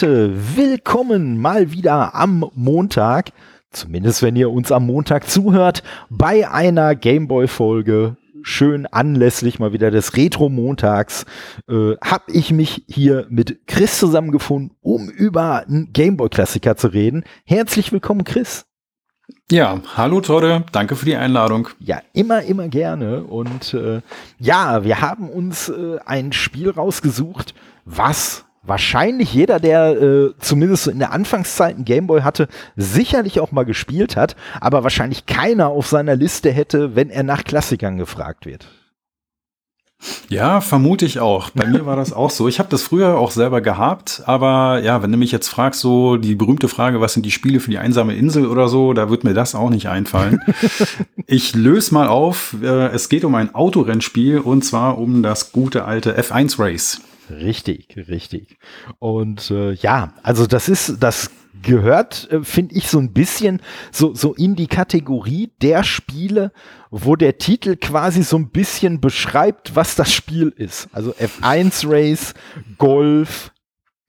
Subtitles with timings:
[0.00, 3.32] Leute, willkommen mal wieder am Montag,
[3.70, 8.16] zumindest wenn ihr uns am Montag zuhört, bei einer Gameboy-Folge.
[8.40, 11.26] Schön anlässlich mal wieder des Retro-Montags
[11.68, 17.24] äh, habe ich mich hier mit Chris zusammengefunden, um über einen Gameboy-Klassiker zu reden.
[17.44, 18.64] Herzlich willkommen, Chris.
[19.50, 21.68] Ja, hallo Tode, danke für die Einladung.
[21.78, 23.24] Ja, immer, immer gerne.
[23.24, 24.00] Und äh,
[24.38, 30.98] ja, wir haben uns äh, ein Spiel rausgesucht, was wahrscheinlich jeder, der äh, zumindest in
[30.98, 36.16] der Anfangszeit einen Gameboy hatte, sicherlich auch mal gespielt hat, aber wahrscheinlich keiner auf seiner
[36.16, 38.68] Liste hätte, wenn er nach Klassikern gefragt wird.
[40.28, 41.50] Ja, vermute ich auch.
[41.50, 42.48] Bei mir war das auch so.
[42.48, 46.16] Ich habe das früher auch selber gehabt, aber ja, wenn du mich jetzt fragst, so
[46.16, 49.24] die berühmte Frage, was sind die Spiele für die einsame Insel oder so, da wird
[49.24, 50.40] mir das auch nicht einfallen.
[51.26, 52.56] ich löse mal auf.
[52.62, 57.02] Äh, es geht um ein Autorennspiel und zwar um das gute alte F1 Race.
[57.30, 58.58] Richtig, richtig.
[58.98, 61.30] Und äh, ja, also das ist, das
[61.62, 63.60] gehört, äh, finde ich, so ein bisschen
[63.92, 66.52] so, so in die Kategorie der Spiele,
[66.90, 70.88] wo der Titel quasi so ein bisschen beschreibt, was das Spiel ist.
[70.92, 72.34] Also F1 Race,
[72.78, 73.52] Golf,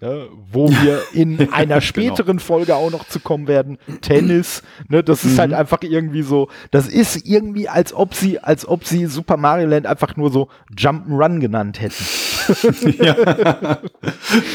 [0.03, 1.79] Ne, wo wir in einer genau.
[1.79, 2.41] späteren genau.
[2.41, 5.55] Folge auch noch zu kommen werden, Tennis, ne, das ist halt mhm.
[5.57, 9.67] halt einfach irgendwie so, das ist irgendwie, als ob sie, als ob sie Super Mario
[9.67, 12.03] Land einfach nur so Jump'n'Run genannt hätten.
[12.99, 13.77] ja,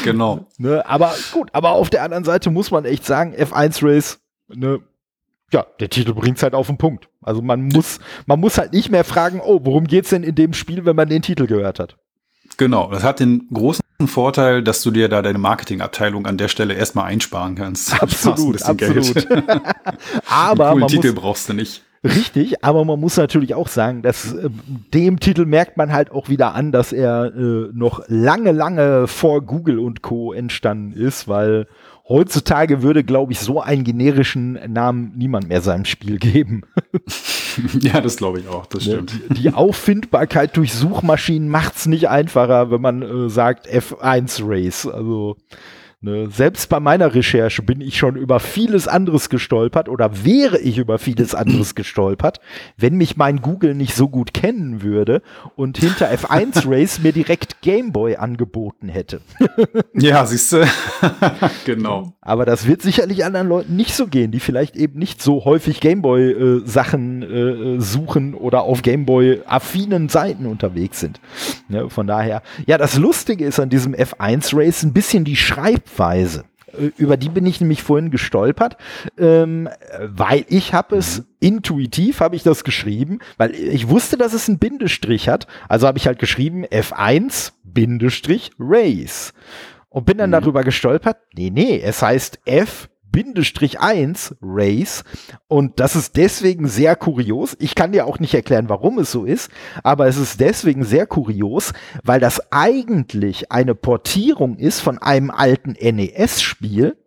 [0.03, 0.47] genau.
[0.57, 4.79] Ne, aber gut, aber auf der anderen Seite muss man echt sagen, F1 Race, ne,
[5.51, 7.09] ja, der Titel bringt's halt auf den Punkt.
[7.21, 10.53] Also man muss, man muss halt nicht mehr fragen, oh, worum geht's denn in dem
[10.53, 11.97] Spiel, wenn man den Titel gehört hat?
[12.57, 16.73] Genau, das hat den großen Vorteil, dass du dir da deine Marketingabteilung an der Stelle
[16.73, 17.93] erstmal einsparen kannst.
[18.01, 19.27] Absolut, absolut.
[20.29, 21.83] aber man Titel muss, brauchst du nicht.
[22.03, 24.49] Richtig, aber man muss natürlich auch sagen, dass äh,
[24.93, 29.41] dem Titel merkt man halt auch wieder an, dass er äh, noch lange, lange vor
[29.41, 30.33] Google und Co.
[30.33, 31.67] entstanden ist, weil
[32.07, 36.63] heutzutage würde, glaube ich, so einen generischen Namen niemand mehr seinem Spiel geben.
[37.79, 39.11] ja, das glaube ich auch, das stimmt.
[39.29, 44.87] Die, die Auffindbarkeit durch Suchmaschinen macht es nicht einfacher, wenn man äh, sagt F1 Race.
[44.87, 45.37] Also
[45.99, 46.29] Ne?
[46.29, 50.99] Selbst bei meiner Recherche bin ich schon über vieles anderes gestolpert oder wäre ich über
[50.99, 52.39] vieles anderes gestolpert,
[52.77, 55.23] wenn mich mein Google nicht so gut kennen würde
[55.55, 59.21] und hinter F1 Race mir direkt Gameboy angeboten hätte.
[59.95, 60.67] ja, siehst du.
[61.65, 62.13] genau.
[62.21, 65.79] Aber das wird sicherlich anderen Leuten nicht so gehen, die vielleicht eben nicht so häufig
[65.79, 71.19] Gameboy-Sachen äh, äh, suchen oder auf Gameboy-affinen Seiten unterwegs sind.
[71.69, 75.86] Ja, von daher, ja, das Lustige ist an diesem F1 Race ein bisschen die Schreib
[75.87, 76.45] Schreibweise.
[76.97, 78.77] Über die bin ich nämlich vorhin gestolpert,
[79.17, 79.69] ähm,
[80.01, 84.59] weil ich habe es intuitiv habe ich das geschrieben, weil ich wusste, dass es einen
[84.59, 85.47] Bindestrich hat.
[85.69, 89.33] Also habe ich halt geschrieben F1 Bindestrich Race
[89.89, 90.33] und bin dann mhm.
[90.33, 91.17] darüber gestolpert.
[91.33, 95.03] Nee, nee, es heißt F Bindestrich 1 Race
[95.47, 97.55] und das ist deswegen sehr kurios.
[97.59, 99.49] Ich kann dir auch nicht erklären, warum es so ist,
[99.83, 101.73] aber es ist deswegen sehr kurios,
[102.03, 106.97] weil das eigentlich eine Portierung ist von einem alten NES-Spiel.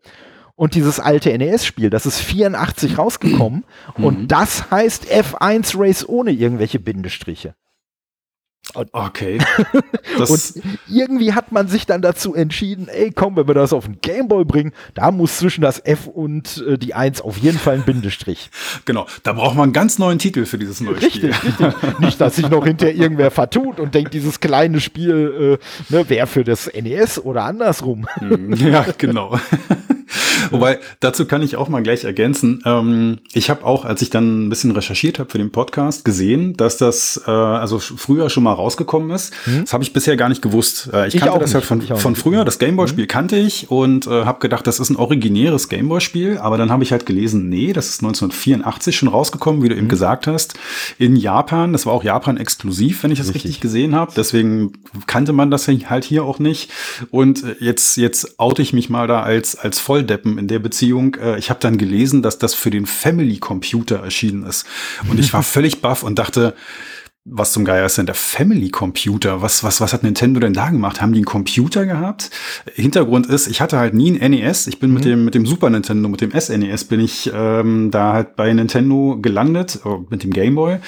[0.56, 3.65] Und dieses alte NES-Spiel, das ist 84 rausgekommen
[3.97, 4.05] mhm.
[4.05, 7.55] und das heißt F1 Race ohne irgendwelche Bindestriche.
[8.72, 9.38] Okay.
[10.19, 10.53] und
[10.88, 14.44] irgendwie hat man sich dann dazu entschieden, ey, komm, wenn wir das auf den Gameboy
[14.44, 18.50] bringen, da muss zwischen das F und äh, die 1 auf jeden Fall ein Bindestrich.
[18.84, 21.66] Genau, da braucht man einen ganz neuen Titel für dieses neue richtig, Spiel.
[21.66, 25.59] Richtig, Nicht, dass sich noch hinterher irgendwer vertut und denkt, dieses kleine Spiel
[25.91, 28.09] äh, ne, wäre für das NES oder andersrum.
[28.19, 29.38] Hm, ja, genau.
[30.50, 32.62] Wobei, dazu kann ich auch mal gleich ergänzen.
[32.65, 36.56] Ähm, ich habe auch, als ich dann ein bisschen recherchiert habe für den Podcast, gesehen,
[36.56, 39.33] dass das äh, also früher schon mal rausgekommen ist.
[39.47, 39.62] Mhm.
[39.62, 40.91] Das habe ich bisher gar nicht gewusst.
[40.92, 43.09] Äh, ich, ich kannte das halt von, von früher, das Gameboy-Spiel mhm.
[43.09, 46.39] kannte ich und äh, habe gedacht, das ist ein originäres Gameboy-Spiel.
[46.39, 49.80] Aber dann habe ich halt gelesen, nee, das ist 1984 schon rausgekommen, wie du mhm.
[49.80, 50.54] eben gesagt hast,
[50.98, 51.72] in Japan.
[51.72, 54.12] Das war auch Japan exklusiv, wenn ich das richtig, richtig gesehen habe.
[54.16, 54.72] Deswegen
[55.07, 56.71] kannte man das halt hier auch nicht.
[57.10, 61.16] Und äh, jetzt, jetzt oute ich mich mal da als, als Volldeppen in der Beziehung.
[61.16, 64.66] Äh, ich habe dann gelesen, dass das für den Family Computer erschienen ist.
[65.08, 66.54] Und ich war völlig baff und dachte,
[67.27, 69.43] was zum Geier ist denn der Family Computer?
[69.43, 71.03] Was, was, was hat Nintendo denn da gemacht?
[71.03, 72.31] Haben die einen Computer gehabt?
[72.75, 74.67] Hintergrund ist, ich hatte halt nie ein NES.
[74.69, 74.95] Ich bin mhm.
[74.95, 78.51] mit dem, mit dem Super Nintendo, mit dem SNES bin ich ähm, da halt bei
[78.51, 80.78] Nintendo gelandet, oh, mit dem Game Boy.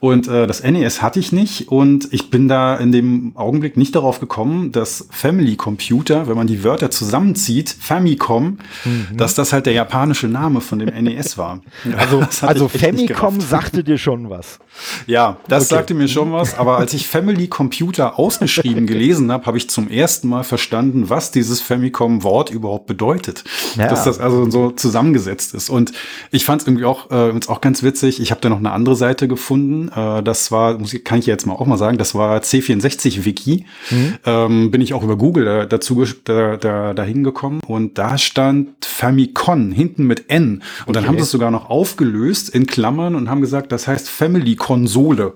[0.00, 1.68] Und äh, das NES hatte ich nicht.
[1.68, 6.46] Und ich bin da in dem Augenblick nicht darauf gekommen, dass Family Computer, wenn man
[6.46, 9.16] die Wörter zusammenzieht, Famicom, mhm.
[9.18, 11.60] dass das halt der japanische Name von dem NES war.
[11.98, 14.58] Also, also Famicom sagte dir schon was.
[15.06, 19.58] Ja, das, sagte mir schon was, aber als ich Family Computer ausgeschrieben gelesen habe, habe
[19.58, 23.44] ich zum ersten Mal verstanden, was dieses Famicom-Wort überhaupt bedeutet.
[23.76, 23.88] Ja.
[23.88, 25.70] Dass das also so zusammengesetzt ist.
[25.70, 25.92] Und
[26.30, 28.20] ich fand es irgendwie auch, äh, auch ganz witzig.
[28.20, 29.88] Ich habe da noch eine andere Seite gefunden.
[29.88, 33.64] Äh, das war, muss ich, kann ich jetzt mal auch mal sagen, das war C64-Wiki.
[33.90, 34.14] Mhm.
[34.24, 38.84] Ähm, bin ich auch über Google da, dazu da, da, dahin gekommen und da stand
[38.84, 40.54] Famicom hinten mit N.
[40.54, 40.92] Und okay.
[40.92, 45.34] dann haben sie es sogar noch aufgelöst in Klammern und haben gesagt, das heißt Family-Konsole.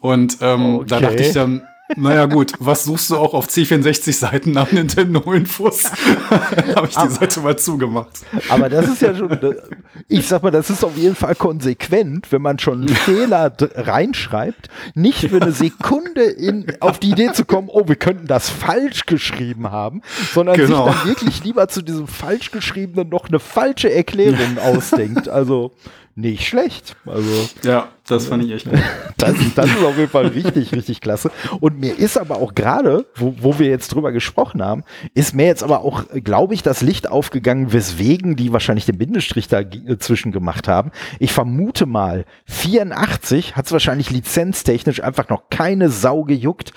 [0.00, 0.86] Und ähm, okay.
[0.88, 1.62] da dachte ich dann,
[1.96, 5.90] naja gut, was suchst du auch auf C64-Seiten nach Nintendo-Infos?
[6.30, 8.20] Habe ich die aber, Seite mal zugemacht.
[8.50, 9.56] Aber das ist ja schon,
[10.06, 14.68] ich sag mal, das ist auf jeden Fall konsequent, wenn man schon einen Fehler reinschreibt,
[14.94, 19.06] nicht für eine Sekunde in, auf die Idee zu kommen, oh, wir könnten das falsch
[19.06, 20.02] geschrieben haben,
[20.34, 20.86] sondern genau.
[20.86, 25.28] sich dann wirklich lieber zu diesem falsch geschriebenen noch eine falsche Erklärung ausdenkt.
[25.28, 25.72] Also
[26.18, 26.96] nicht schlecht.
[27.06, 28.78] Also, ja, das fand ich echt gut.
[29.16, 31.30] das, das ist auf jeden Fall richtig, richtig klasse.
[31.60, 34.84] Und mir ist aber auch gerade, wo, wo wir jetzt drüber gesprochen haben,
[35.14, 39.48] ist mir jetzt aber auch, glaube ich, das Licht aufgegangen, weswegen die wahrscheinlich den Bindestrich
[39.48, 40.90] dazwischen gemacht haben.
[41.18, 46.72] Ich vermute mal, 84 hat es wahrscheinlich lizenztechnisch einfach noch keine Sau gejuckt,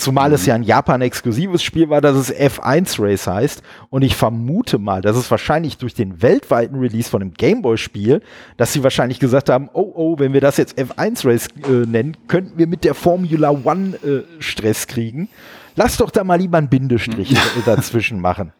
[0.00, 3.62] Zumal es ja ein Japan-exklusives Spiel war, dass es F1 Race heißt.
[3.90, 8.22] Und ich vermute mal, dass es wahrscheinlich durch den weltweiten Release von dem Gameboy-Spiel,
[8.56, 12.16] dass sie wahrscheinlich gesagt haben, oh, oh, wenn wir das jetzt F1 Race äh, nennen,
[12.28, 15.28] könnten wir mit der Formula One äh, Stress kriegen.
[15.76, 17.36] Lass doch da mal lieber einen Bindestrich
[17.66, 18.54] dazwischen machen.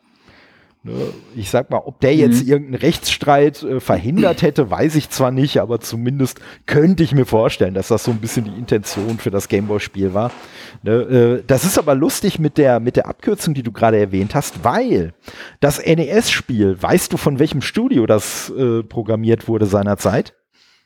[0.83, 2.51] Ne, ich sag mal, ob der jetzt mhm.
[2.51, 7.75] irgendeinen Rechtsstreit äh, verhindert hätte, weiß ich zwar nicht, aber zumindest könnte ich mir vorstellen,
[7.75, 10.31] dass das so ein bisschen die Intention für das Gameboy-Spiel war.
[10.83, 14.35] Ne, äh, das ist aber lustig mit der, mit der Abkürzung, die du gerade erwähnt
[14.35, 15.13] hast, weil
[15.61, 20.35] das NES-Spiel, weißt du von welchem Studio das äh, programmiert wurde seinerzeit?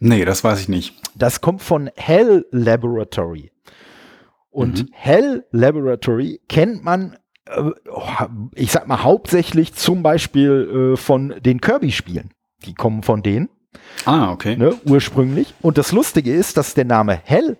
[0.01, 0.97] Nee, das weiß ich nicht.
[1.15, 3.53] Das kommt von Hell Laboratory.
[4.51, 4.89] Und mhm.
[4.91, 7.17] Hell Laboratory kennt man
[8.55, 12.31] ich sag mal, hauptsächlich zum Beispiel äh, von den Kirby-Spielen.
[12.65, 13.49] Die kommen von denen.
[14.07, 14.57] Ah, okay.
[14.57, 15.55] Ne, ursprünglich.
[15.61, 17.57] Und das Lustige ist, dass der Name Hell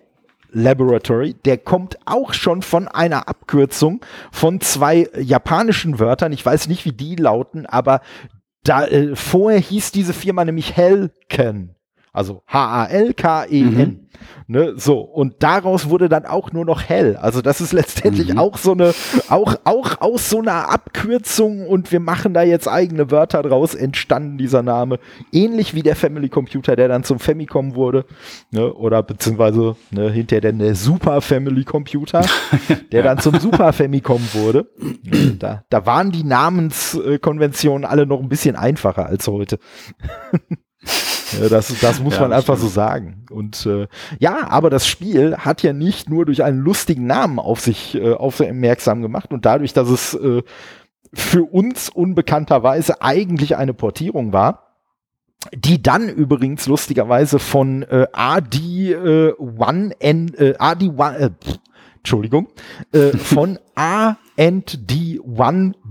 [0.51, 3.99] Laboratory, der kommt auch schon von einer Abkürzung
[4.31, 6.31] von zwei japanischen Wörtern.
[6.31, 8.01] Ich weiß nicht, wie die lauten, aber
[8.63, 11.75] da, äh, vorher hieß diese Firma nämlich Helken.
[12.15, 13.75] Also H-A-L-K-E-N.
[13.75, 13.99] Mhm.
[14.47, 17.17] Ne, so, und daraus wurde dann auch nur noch hell.
[17.17, 18.39] Also das ist letztendlich mhm.
[18.39, 18.93] auch so eine,
[19.29, 24.37] auch, auch aus so einer Abkürzung und wir machen da jetzt eigene Wörter draus entstanden
[24.37, 24.99] dieser Name.
[25.31, 28.05] Ähnlich wie der Family Computer, der dann zum Famicom wurde,
[28.51, 32.25] ne, oder beziehungsweise ne, hinterher dann der Super Family Computer,
[32.91, 34.67] der dann zum Super Famicom wurde.
[35.39, 39.59] Da, da waren die Namenskonventionen alle noch ein bisschen einfacher als heute.
[41.33, 42.69] Ja, das, das muss ja, man einfach stimmt.
[42.69, 43.25] so sagen.
[43.29, 43.87] Und äh,
[44.19, 48.13] ja, aber das Spiel hat ja nicht nur durch einen lustigen Namen auf sich äh,
[48.13, 50.43] aufmerksam gemacht und dadurch, dass es äh,
[51.13, 54.75] für uns unbekannterweise eigentlich eine Portierung war,
[55.53, 61.29] die dann übrigens lustigerweise von äh, AD1N, äh, AD1, äh,
[61.97, 62.49] Entschuldigung,
[62.91, 63.57] äh, von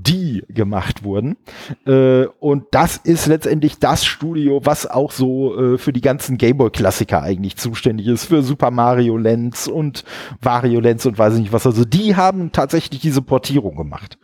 [0.04, 1.36] A&D1D gemacht wurden.
[1.86, 7.22] Äh, und das ist letztendlich das Studio, was auch so äh, für die ganzen Gameboy-Klassiker
[7.22, 10.04] eigentlich zuständig ist, für Super Mario Lens und
[10.40, 11.66] Wario Lens und weiß ich nicht was.
[11.66, 14.18] Also die haben tatsächlich diese Portierung gemacht.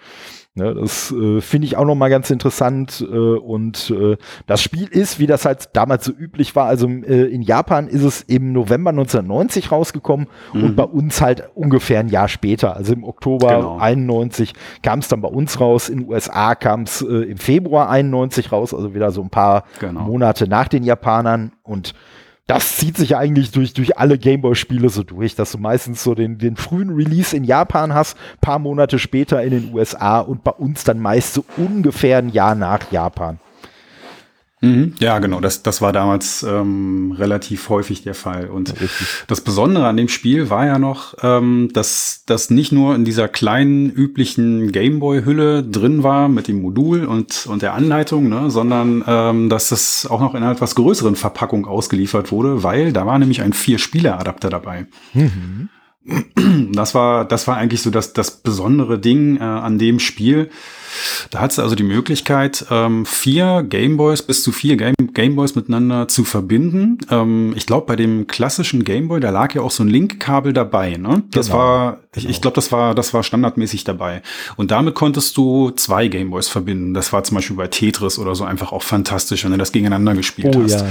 [0.60, 3.00] Ne, das äh, finde ich auch noch mal ganz interessant.
[3.00, 7.24] Äh, und äh, das Spiel ist, wie das halt damals so üblich war, also äh,
[7.24, 10.64] in Japan ist es im November 1990 rausgekommen mhm.
[10.64, 13.78] und bei uns halt ungefähr ein Jahr später, also im Oktober genau.
[13.78, 14.52] 91
[14.82, 15.88] kam es dann bei uns raus.
[15.88, 19.64] In den USA kam es äh, im Februar 91 raus, also wieder so ein paar
[19.78, 20.00] genau.
[20.02, 21.94] Monate nach den Japanern und
[22.50, 26.36] das zieht sich eigentlich durch, durch alle Gameboy-Spiele so durch, dass du meistens so den,
[26.38, 30.82] den frühen Release in Japan hast, paar Monate später in den USA und bei uns
[30.82, 33.38] dann meist so ungefähr ein Jahr nach Japan.
[34.62, 34.92] Mhm.
[34.98, 35.40] Ja, genau.
[35.40, 38.48] Das, das war damals ähm, relativ häufig der Fall.
[38.48, 39.24] Und Richtig.
[39.26, 43.28] das Besondere an dem Spiel war ja noch, ähm, dass das nicht nur in dieser
[43.28, 49.48] kleinen üblichen Gameboy-Hülle drin war mit dem Modul und, und der Anleitung, ne, sondern ähm,
[49.48, 53.40] dass es auch noch in einer etwas größeren Verpackung ausgeliefert wurde, weil da war nämlich
[53.40, 54.86] ein Vier-Spieler-Adapter dabei.
[55.14, 55.70] Mhm.
[56.72, 60.50] Das war, das war eigentlich so das, das besondere Ding äh, an dem Spiel
[61.30, 66.08] da hat du also die Möglichkeit, ähm, vier Gameboys bis zu vier Game Gameboys miteinander
[66.08, 66.98] zu verbinden.
[67.10, 70.96] Ähm, ich glaube, bei dem klassischen Gameboy, da lag ja auch so ein Link-Kabel dabei.
[70.96, 71.22] Ne?
[71.30, 71.58] Das genau.
[71.58, 74.22] war Ich, ich glaube, das war, das war standardmäßig dabei.
[74.56, 76.92] Und damit konntest du zwei Gameboys verbinden.
[76.92, 80.14] Das war zum Beispiel bei Tetris oder so einfach auch fantastisch, wenn du das gegeneinander
[80.14, 80.80] gespielt Oh hast.
[80.80, 80.90] ja.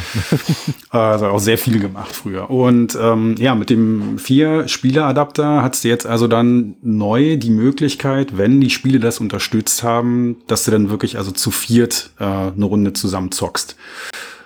[0.91, 2.49] Also auch sehr viel gemacht früher.
[2.49, 8.37] Und ähm, ja, mit dem vier Spieler-Adapter hast du jetzt also dann neu die Möglichkeit,
[8.37, 12.65] wenn die Spiele das unterstützt haben, dass du dann wirklich also zu viert äh, eine
[12.65, 13.75] Runde zusammen zockst.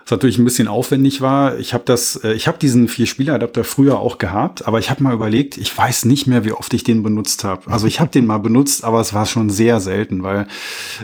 [0.04, 1.58] Was natürlich ein bisschen aufwendig war.
[1.60, 5.04] Ich habe das, äh, ich habe diesen vier Spieler-Adapter früher auch gehabt, aber ich habe
[5.04, 7.72] mal überlegt, ich weiß nicht mehr, wie oft ich den benutzt habe.
[7.72, 10.48] Also ich habe den mal benutzt, aber es war schon sehr selten, weil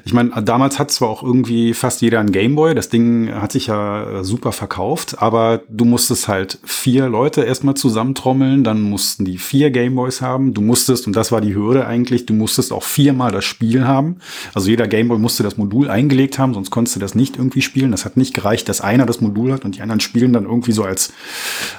[0.06, 3.68] ich meine, damals hat zwar auch irgendwie fast jeder einen Gameboy, das Ding hat sich
[3.68, 9.38] ja äh, super verkauft, aber du musstest halt vier Leute erstmal zusammentrommeln, dann mussten die
[9.38, 10.53] vier Gameboys haben.
[10.53, 14.18] Du musstest, und das war die Hürde eigentlich, du musstest auch viermal das Spiel haben.
[14.53, 17.91] Also jeder Gameboy musste das Modul eingelegt haben, sonst konntest du das nicht irgendwie spielen.
[17.91, 20.72] Das hat nicht gereicht, dass einer das Modul hat und die anderen spielen dann irgendwie
[20.72, 21.13] so als,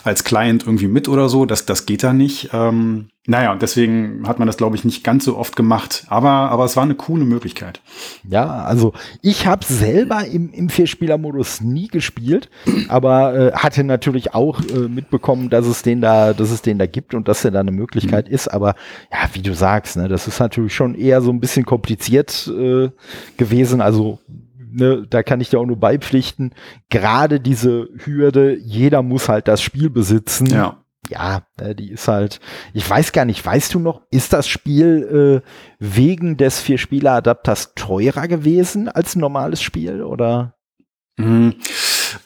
[0.04, 1.44] als Client irgendwie mit oder so.
[1.44, 2.50] Das, das geht da nicht.
[2.52, 6.04] Ähm, naja, und deswegen hat man das, glaube ich, nicht ganz so oft gemacht.
[6.08, 7.82] Aber, aber es war eine coole Möglichkeit.
[8.26, 12.48] Ja, also ich habe selber im, im Vierspieler-Modus nie gespielt,
[12.88, 16.86] aber äh, hatte natürlich auch äh, mitbekommen, dass es den da, dass es den da
[16.86, 18.48] gibt und dass er da eine Möglichkeit ist.
[18.48, 18.74] Aber
[19.12, 22.88] ja, wie du sagst, ne, das ist natürlich schon eher so ein bisschen kompliziert äh,
[23.36, 23.82] gewesen.
[23.82, 24.18] Also
[24.72, 26.54] Ne, da kann ich dir auch nur beipflichten.
[26.88, 30.46] Gerade diese Hürde, jeder muss halt das Spiel besitzen.
[30.46, 30.76] Ja.
[31.08, 32.40] Ja, äh, die ist halt,
[32.72, 35.48] ich weiß gar nicht, weißt du noch, ist das Spiel äh,
[35.78, 40.54] wegen des Vier-Spieler-Adapters teurer gewesen als ein normales Spiel oder?
[41.16, 41.56] Mhm.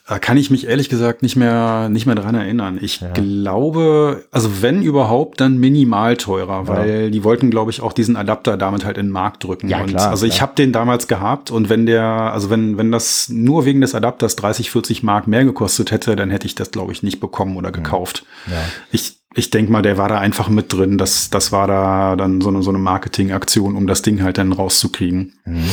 [0.09, 2.79] Da kann ich mich ehrlich gesagt nicht mehr, nicht mehr dran erinnern.
[2.81, 3.12] Ich Ja.
[3.12, 6.69] glaube, also wenn überhaupt, dann minimal teurer, Ja.
[6.69, 9.69] weil die wollten, glaube ich, auch diesen Adapter damit halt in den Markt drücken.
[9.69, 10.49] Ja, und klar, also ich klar.
[10.49, 14.37] habe den damals gehabt und wenn der, also wenn, wenn das nur wegen des Adapters
[14.37, 17.71] 30, 40 Mark mehr gekostet hätte, dann hätte ich das, glaube ich, nicht bekommen oder
[17.73, 18.25] gekauft.
[18.47, 18.53] Ja.
[18.93, 20.97] Ich, ich denke mal, der war da einfach mit drin.
[20.97, 24.53] Das, das war da dann so eine, so eine Marketingaktion, um das Ding halt dann
[24.53, 25.33] rauszukriegen.
[25.45, 25.64] Mhm.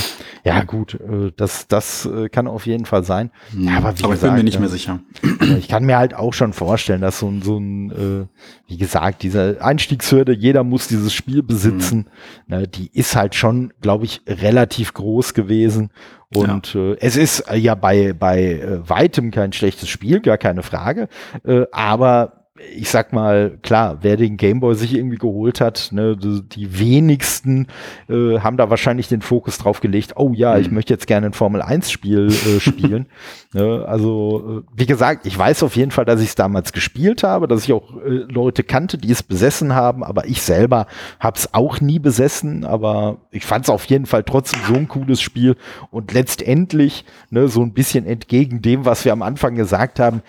[0.43, 3.29] Ja, gut, äh, das, das äh, kann auf jeden Fall sein.
[3.55, 4.59] Ja, aber wie Aber ich bin gesagt, mir nicht ja.
[4.59, 4.99] mehr sicher.
[5.61, 8.25] Ich kann mir halt auch schon vorstellen, dass so ein, so ein äh,
[8.67, 12.07] wie gesagt, diese Einstiegshürde, jeder muss dieses Spiel besitzen,
[12.47, 15.91] ne, die ist halt schon, glaube ich, relativ groß gewesen.
[16.33, 21.09] Und äh, es ist ja bei, bei weitem kein schlechtes Spiel, gar keine Frage.
[21.43, 22.40] Äh, aber
[22.75, 27.67] ich sag mal, klar, wer den Gameboy sich irgendwie geholt hat, ne, die, wenigsten
[28.09, 30.75] äh, haben da wahrscheinlich den Fokus drauf gelegt, oh ja, ich Mhm.
[30.75, 33.07] möchte jetzt gerne ein Formel-1-Spiel äh, spielen.
[33.53, 37.23] ne, also, äh, wie gesagt, ich weiß auf jeden Fall, dass ich es damals gespielt
[37.23, 40.87] habe, dass ich auch äh, Leute kannte, die es besessen haben, aber ich selber
[41.19, 44.87] habe es auch nie besessen, aber ich fand es auf jeden Fall trotzdem so ein
[44.87, 45.55] cooles Spiel
[45.89, 50.21] und letztendlich ne, so ein bisschen entgegen dem, was wir am Anfang gesagt haben,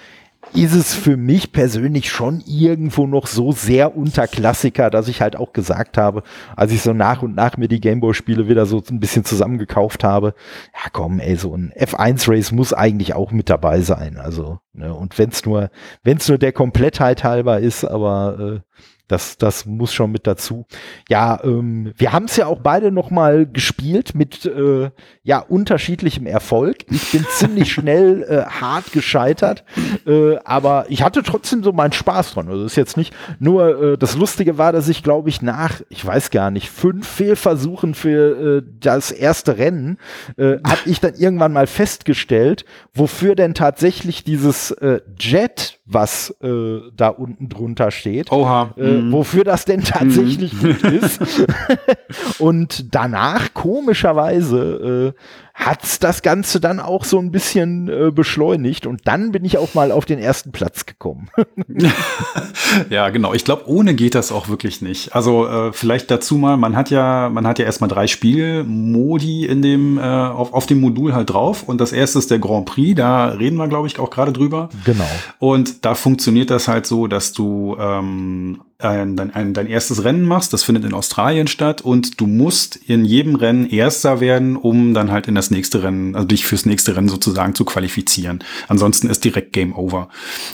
[0.55, 5.37] ist es für mich persönlich schon irgendwo noch so sehr unter Klassiker, dass ich halt
[5.37, 6.23] auch gesagt habe,
[6.57, 10.35] als ich so nach und nach mir die Gameboy-Spiele wieder so ein bisschen zusammengekauft habe,
[10.75, 14.19] ja komm, ey, so ein F1-Race muss eigentlich auch mit dabei sein.
[14.19, 15.71] Also, ne, und wenn's nur,
[16.03, 18.61] wenn's nur der Komplettheit halber ist, aber äh,
[19.09, 20.67] das, das muss schon mit dazu.
[21.09, 24.91] Ja, ähm, wir haben es ja auch beide noch mal gespielt mit äh,
[25.23, 26.79] ja unterschiedlichem Erfolg.
[26.91, 29.65] Ich bin ziemlich schnell äh, hart gescheitert,
[30.07, 32.49] äh, aber ich hatte trotzdem so meinen Spaß dran.
[32.49, 36.05] Also ist jetzt nicht nur äh, das Lustige war, dass ich glaube ich nach, ich
[36.05, 39.99] weiß gar nicht, fünf Fehlversuchen für äh, das erste Rennen
[40.37, 46.81] äh, habe ich dann irgendwann mal festgestellt, wofür denn tatsächlich dieses äh, Jet, was äh,
[46.97, 48.75] da unten drunter steht, Oha.
[48.77, 49.13] äh, Mhm.
[49.13, 51.21] wofür das denn tatsächlich gut ist.
[52.39, 55.21] und danach, komischerweise, äh,
[55.55, 59.75] hat's das Ganze dann auch so ein bisschen äh, beschleunigt und dann bin ich auch
[59.75, 61.29] mal auf den ersten Platz gekommen.
[62.91, 63.35] Ja, genau.
[63.35, 65.15] Ich glaube, ohne geht das auch wirklich nicht.
[65.15, 69.63] Also äh, vielleicht dazu mal, man hat ja, man hat ja erstmal drei Spielmodi in
[69.63, 71.63] dem, äh, auf, auf dem Modul halt drauf.
[71.65, 74.69] Und das erste ist der Grand Prix, da reden wir, glaube ich, auch gerade drüber.
[74.85, 75.09] genau.
[75.39, 80.25] Und da funktioniert das halt so, dass du ähm, ein, dein, ein, dein erstes Rennen
[80.27, 80.53] machst.
[80.53, 85.11] Das findet in Australien statt und du musst in jedem Rennen Erster werden, um dann
[85.11, 88.43] halt in das nächste Rennen, also dich fürs nächste Rennen sozusagen zu qualifizieren.
[88.69, 90.09] Ansonsten ist direkt Game Over.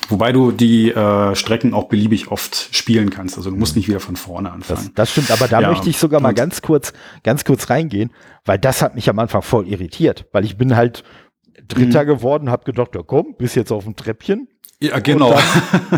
[0.09, 3.37] Wobei du die äh, Strecken auch beliebig oft spielen kannst.
[3.37, 4.91] Also du musst nicht wieder von vorne Das, anfangen.
[4.95, 6.93] das stimmt, aber da Ja, möchte ich sogar mal ganz kurz,
[7.23, 8.11] ganz kurz reingehen,
[8.45, 11.05] weil das hat mich am Anfang voll irritiert, weil ich bin halt
[11.67, 14.49] Dritter geworden, habe gedacht, ja komm, bis jetzt auf dem Treppchen.
[14.81, 15.35] Ja, genau.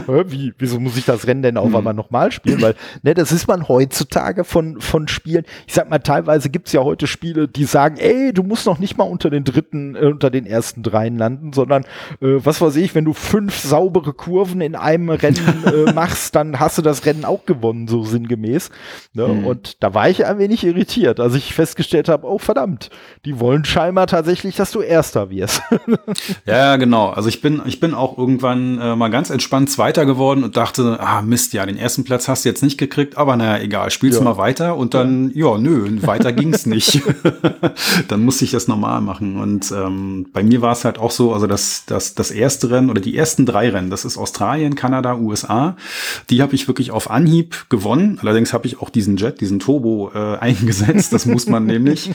[0.07, 2.63] Dann, wie, wieso muss ich das Rennen denn auch einmal nochmal spielen?
[2.63, 5.45] Weil, ne, das ist man heutzutage von, von Spielen.
[5.67, 8.97] Ich sag mal, teilweise gibt's ja heute Spiele, die sagen, ey, du musst noch nicht
[8.97, 11.83] mal unter den dritten, äh, unter den ersten dreien landen, sondern,
[12.23, 16.59] äh, was weiß ich, wenn du fünf saubere Kurven in einem Rennen äh, machst, dann
[16.59, 18.71] hast du das Rennen auch gewonnen, so sinngemäß.
[19.13, 19.29] Ne?
[19.29, 19.47] Mhm.
[19.47, 22.89] Und da war ich ein wenig irritiert, als ich festgestellt habe, oh verdammt,
[23.27, 25.61] die wollen scheinbar tatsächlich, dass du Erster wirst.
[26.47, 27.11] ja, genau.
[27.11, 30.99] Also ich bin, ich bin auch irgendwann äh, mal ganz entspannt Zweiter geworden und dachte,
[31.01, 34.19] ah Mist, ja, den ersten Platz hast du jetzt nicht gekriegt, aber naja, egal, spielst
[34.19, 34.25] ja.
[34.25, 37.03] mal weiter und dann, ja, nö, weiter ging's nicht.
[38.09, 39.41] dann musste ich das normal machen.
[39.41, 42.91] Und ähm, bei mir war es halt auch so, also das, das, das erste Rennen
[42.91, 45.77] oder die ersten drei Rennen, das ist Australien, Kanada, USA,
[46.29, 48.19] die habe ich wirklich auf Anhieb gewonnen.
[48.21, 52.11] Allerdings habe ich auch diesen Jet, diesen Turbo äh, eingesetzt, das muss man nämlich.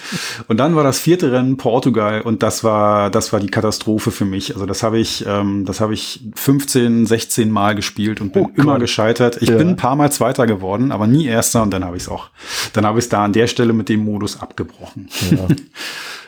[0.48, 4.26] Und dann war das vierte Rennen Portugal und das war, das war die Katastrophe für
[4.26, 4.54] mich.
[4.54, 8.52] Also das habe ich, ähm, das habe ich 15, 16 Mal gespielt und bin oh,
[8.54, 9.42] immer gescheitert.
[9.42, 9.58] Ich ja.
[9.58, 12.30] bin ein paar Mal Zweiter geworden, aber nie Erster und dann habe ich es auch,
[12.74, 15.10] dann habe ich es da an der Stelle mit dem Modus abgebrochen.
[15.32, 15.48] Ja.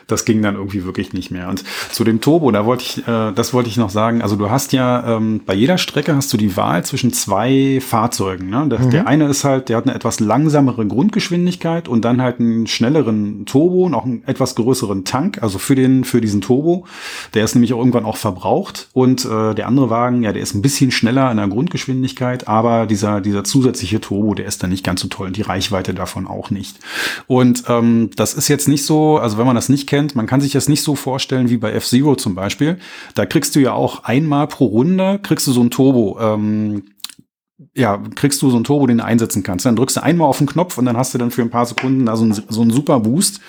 [0.08, 1.48] das ging dann irgendwie wirklich nicht mehr.
[1.48, 1.62] Und
[1.92, 4.22] zu dem Turbo, da wollte ich, äh, das wollte ich noch sagen.
[4.22, 8.48] Also du hast ja ähm, bei jeder Strecke hast du die Wahl zwischen zwei Fahrzeugen.
[8.48, 8.66] Ne?
[8.68, 8.90] Der, mhm.
[8.90, 13.44] der eine ist halt, der hat eine etwas langsamere Grundgeschwindigkeit und dann halt einen schnelleren
[13.44, 15.42] Turbo und auch einen etwas größeren Tank.
[15.42, 16.86] Also für den für diesen Turbo,
[17.34, 18.88] der ist nämlich auch irgendwann auch verbraucht.
[18.94, 22.86] Und äh, der andere Wagen, ja, der ist ein bisschen schneller in der Grundgeschwindigkeit, aber
[22.86, 26.26] dieser dieser zusätzliche Turbo, der ist dann nicht ganz so toll und die Reichweite davon
[26.26, 26.78] auch nicht.
[27.26, 30.14] Und ähm, das ist jetzt nicht so, also wenn man das nicht kennt kennt.
[30.14, 32.78] Man kann sich das nicht so vorstellen wie bei F-Zero zum Beispiel.
[33.14, 36.18] Da kriegst du ja auch einmal pro Runde, kriegst du so ein Turbo.
[36.20, 36.84] Ähm,
[37.78, 39.64] ja, kriegst du so ein Turbo, den du einsetzen kannst.
[39.64, 41.64] Dann drückst du einmal auf den Knopf und dann hast du dann für ein paar
[41.64, 43.40] Sekunden da so einen, so einen super Boost,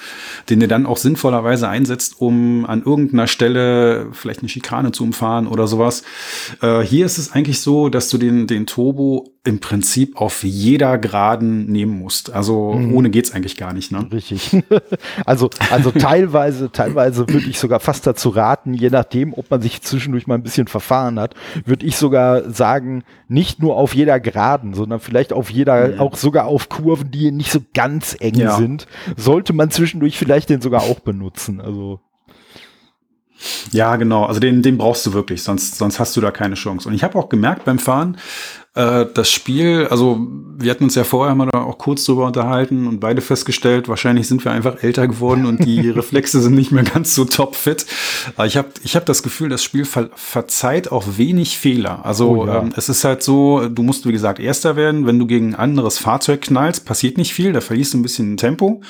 [0.50, 5.48] den du dann auch sinnvollerweise einsetzt, um an irgendeiner Stelle vielleicht eine Schikane zu umfahren
[5.48, 6.04] oder sowas.
[6.62, 10.98] Äh, hier ist es eigentlich so, dass du den, den Turbo im Prinzip auf jeder
[10.98, 12.32] Geraden nehmen musst.
[12.32, 12.94] Also mhm.
[12.94, 13.92] ohne geht's eigentlich gar nicht.
[13.92, 14.08] Ne?
[14.12, 14.52] Richtig.
[15.26, 19.82] also also teilweise teilweise würde ich sogar fast dazu raten, je nachdem, ob man sich
[19.82, 24.74] zwischendurch mal ein bisschen verfahren hat, würde ich sogar sagen, nicht nur auf jeder Geraden,
[24.74, 26.00] sondern vielleicht auf jeder, mhm.
[26.00, 28.56] auch sogar auf Kurven, die nicht so ganz eng ja.
[28.56, 31.62] sind, sollte man zwischendurch vielleicht den sogar auch benutzen.
[31.62, 32.00] Also
[33.72, 34.26] ja, genau.
[34.26, 36.88] Also den, den brauchst du wirklich, sonst, sonst hast du da keine Chance.
[36.88, 38.18] Und ich habe auch gemerkt beim Fahren,
[38.80, 40.26] äh, das Spiel, also
[40.58, 44.28] wir hatten uns ja vorher mal da auch kurz drüber unterhalten und beide festgestellt, wahrscheinlich
[44.28, 47.86] sind wir einfach älter geworden und die Reflexe sind nicht mehr ganz so topfit.
[48.36, 52.06] Aber ich habe ich hab das Gefühl, das Spiel ver verzeiht auch wenig Fehler.
[52.06, 52.62] Also oh ja.
[52.62, 55.06] ähm, es ist halt so, du musst, wie gesagt, Erster werden.
[55.06, 58.38] Wenn du gegen ein anderes Fahrzeug knallst, passiert nicht viel, da verlierst du ein bisschen
[58.38, 58.82] Tempo.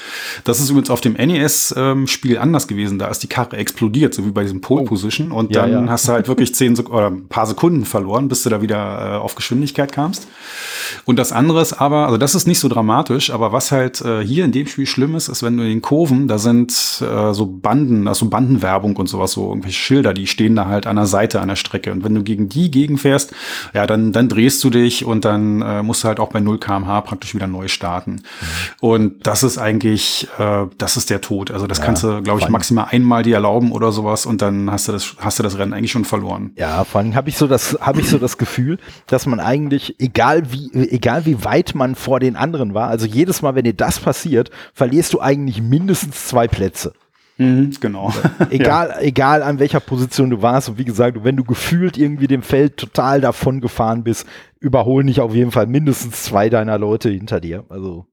[0.43, 2.99] Das ist übrigens auf dem NES-Spiel ähm, anders gewesen.
[2.99, 4.85] Da ist die Karre explodiert, so wie bei diesem Pole oh.
[4.85, 5.31] Position.
[5.31, 5.91] Und ja, dann ja.
[5.91, 9.15] hast du halt wirklich zehn Sek oder ein paar Sekunden verloren, bis du da wieder
[9.15, 10.27] äh, auf Geschwindigkeit kamst.
[11.05, 14.23] Und das andere ist aber, also das ist nicht so dramatisch, aber was halt äh,
[14.25, 17.33] hier in dem Spiel schlimm ist, ist, wenn du in den Kurven, da sind äh,
[17.33, 21.05] so Banden, also Bandenwerbung und sowas, so irgendwelche Schilder, die stehen da halt an der
[21.05, 21.91] Seite an der Strecke.
[21.91, 23.33] Und wenn du gegen die gegenfährst,
[23.73, 26.59] ja, dann, dann drehst du dich und dann äh, musst du halt auch bei 0
[26.59, 28.21] kmh praktisch wieder neu starten.
[28.79, 31.51] Und das ist eigentlich, äh, das ist der Tod.
[31.51, 34.71] Also das ja, kannst du, glaube ich, maximal einmal dir erlauben oder sowas und dann
[34.71, 36.51] hast du das, hast du das Rennen eigentlich schon verloren.
[36.55, 39.99] Ja, vor allem habe ich so das, habe ich so das Gefühl, dass man eigentlich,
[39.99, 43.73] egal wie, egal wie weit man vor den anderen war, also jedes Mal, wenn dir
[43.73, 46.93] das passiert, verlierst du eigentlich mindestens zwei Plätze.
[47.37, 48.13] Mhm, genau.
[48.49, 49.01] egal, ja.
[49.01, 52.77] egal an welcher Position du warst und wie gesagt, wenn du gefühlt irgendwie dem Feld
[52.77, 54.25] total davon gefahren bist,
[54.59, 57.63] überholen dich auf jeden Fall mindestens zwei deiner Leute hinter dir.
[57.69, 58.05] Also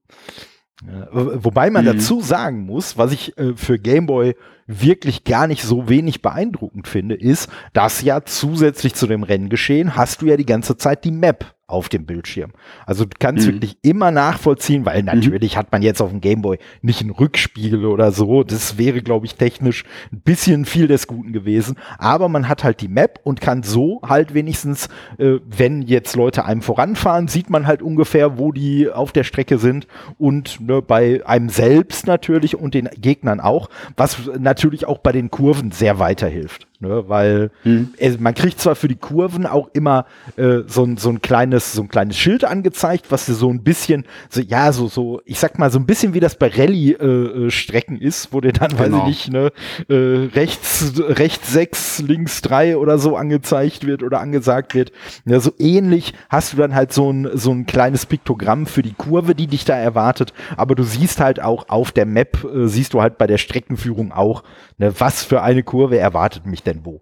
[0.85, 1.97] ja, wobei man mhm.
[1.97, 4.35] dazu sagen muss, was ich äh, für Gameboy
[4.67, 10.21] wirklich gar nicht so wenig beeindruckend finde, ist, dass ja zusätzlich zu dem Renngeschehen hast
[10.21, 12.51] du ja die ganze Zeit die Map auf dem Bildschirm.
[12.85, 13.53] Also du kannst mhm.
[13.53, 15.07] wirklich immer nachvollziehen, weil mhm.
[15.07, 15.59] natürlich mhm.
[15.59, 18.43] hat man jetzt auf dem Gameboy nicht ein Rückspiegel oder so.
[18.43, 21.75] Das wäre, glaube ich, technisch ein bisschen viel des Guten gewesen.
[21.97, 26.45] Aber man hat halt die Map und kann so halt wenigstens, äh, wenn jetzt Leute
[26.45, 31.21] einem voranfahren, sieht man halt ungefähr, wo die auf der Strecke sind und ne, bei
[31.25, 36.67] einem selbst natürlich und den Gegnern auch, was natürlich auch bei den Kurven sehr weiterhilft.
[36.79, 37.95] Ne, weil hm.
[37.97, 41.81] es, man kriegt zwar für die Kurven auch immer äh, so, so ein kleines so
[41.81, 45.71] ein kleines Schild angezeigt, was so ein bisschen so ja so so ich sag mal
[45.71, 49.05] so ein bisschen wie das bei Rallye äh, äh Strecken ist, wo dir dann genau.
[49.05, 49.45] weiß ich genau.
[49.45, 54.91] nicht ne äh, rechts rechts sechs links drei oder so angezeigt wird oder angesagt wird.
[55.25, 58.93] Ja, so ähnlich hast du dann halt so ein so ein kleines Piktogramm für die
[58.93, 62.93] Kurve, die dich da erwartet, aber du siehst halt auch auf der Map äh, siehst
[62.93, 64.43] du halt bei der Streckenführung auch
[64.77, 67.01] ne, was für eine Kurve erwartet mich denn wo?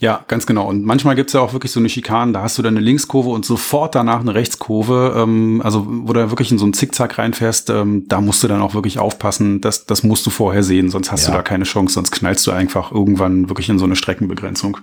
[0.00, 0.68] Ja, ganz genau.
[0.68, 3.30] Und manchmal gibt's ja auch wirklich so eine Schikanen, da hast du dann eine Linkskurve
[3.30, 7.70] und sofort danach eine Rechtskurve, ähm, also wo du wirklich in so einen Zickzack reinfährst,
[7.70, 11.12] ähm, da musst du dann auch wirklich aufpassen, das, das musst du vorher sehen, sonst
[11.12, 11.32] hast ja.
[11.32, 14.78] du da keine Chance, sonst knallst du einfach irgendwann wirklich in so eine Streckenbegrenzung.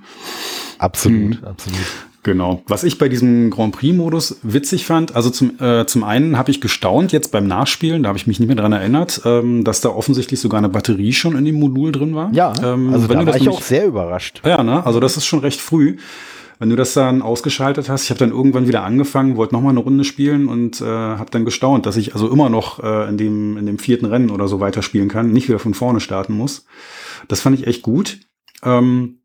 [0.78, 1.48] Absolut, mhm.
[1.48, 1.80] absolut.
[2.24, 2.64] Genau.
[2.68, 6.62] Was ich bei diesem Grand Prix-Modus witzig fand, also zum, äh, zum einen habe ich
[6.62, 9.90] gestaunt jetzt beim Nachspielen, da habe ich mich nicht mehr dran erinnert, ähm, dass da
[9.90, 12.32] offensichtlich sogar eine Batterie schon in dem Modul drin war.
[12.34, 14.42] Ja, ähm, also da war ich auch sehr überrascht.
[14.46, 14.86] Ja, ne?
[14.86, 15.98] also das ist schon recht früh.
[16.60, 19.82] Wenn du das dann ausgeschaltet hast, ich habe dann irgendwann wieder angefangen, wollte nochmal eine
[19.82, 23.58] Runde spielen und äh, habe dann gestaunt, dass ich also immer noch äh, in, dem,
[23.58, 26.66] in dem vierten Rennen oder so weiterspielen kann, nicht wieder von vorne starten muss.
[27.28, 28.20] Das fand ich echt gut.
[28.64, 29.23] Ähm,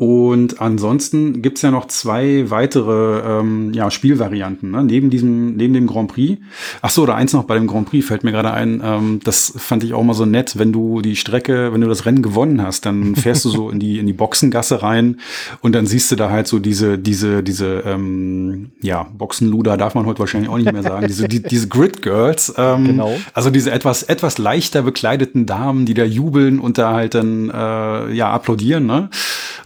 [0.00, 4.84] und ansonsten gibt's ja noch zwei weitere ähm, ja, Spielvarianten, ne?
[4.84, 6.40] neben diesem, neben dem Grand Prix.
[6.82, 8.80] Ach so, oder eins noch bei dem Grand Prix fällt mir gerade ein.
[8.84, 12.06] Ähm, das fand ich auch mal so nett, wenn du die Strecke, wenn du das
[12.06, 15.18] Rennen gewonnen hast, dann fährst du so in die in die Boxengasse rein
[15.62, 20.06] und dann siehst du da halt so diese diese diese ähm, ja Boxenluder darf man
[20.06, 21.08] heute wahrscheinlich auch nicht mehr sagen.
[21.08, 22.54] diese die, diese Grid Girls.
[22.56, 23.16] Ähm, genau.
[23.34, 28.14] Also diese etwas etwas leichter bekleideten Damen, die da jubeln und da halt dann äh,
[28.14, 28.86] ja applaudieren.
[28.86, 29.10] Ne?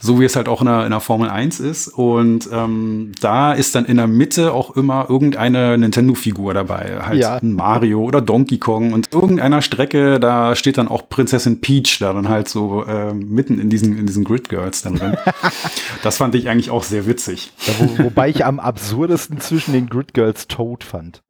[0.03, 1.87] So wie es halt auch in der, in der Formel 1 ist.
[1.87, 6.99] Und ähm, da ist dann in der Mitte auch immer irgendeine Nintendo-Figur dabei.
[7.03, 7.39] Halt ja.
[7.41, 8.93] Mario oder Donkey Kong.
[8.93, 13.61] Und irgendeiner Strecke, da steht dann auch Prinzessin Peach da dann halt so äh, mitten
[13.61, 15.17] in diesen, in diesen Grid Girls dann drin.
[16.03, 17.53] das fand ich eigentlich auch sehr witzig.
[17.67, 21.23] Ja, wo, wobei ich am absurdesten zwischen den Grid Girls Toad fand.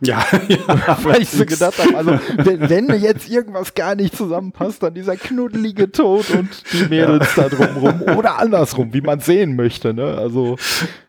[0.00, 0.98] Ja, ja.
[1.02, 4.94] Weil ich so gedacht habe, also wenn, wenn mir jetzt irgendwas gar nicht zusammenpasst, dann
[4.94, 7.48] dieser knuddelige Tod und die Mädels ja.
[7.48, 10.16] da drumrum oder andersrum, wie man sehen möchte, ne?
[10.16, 10.56] Also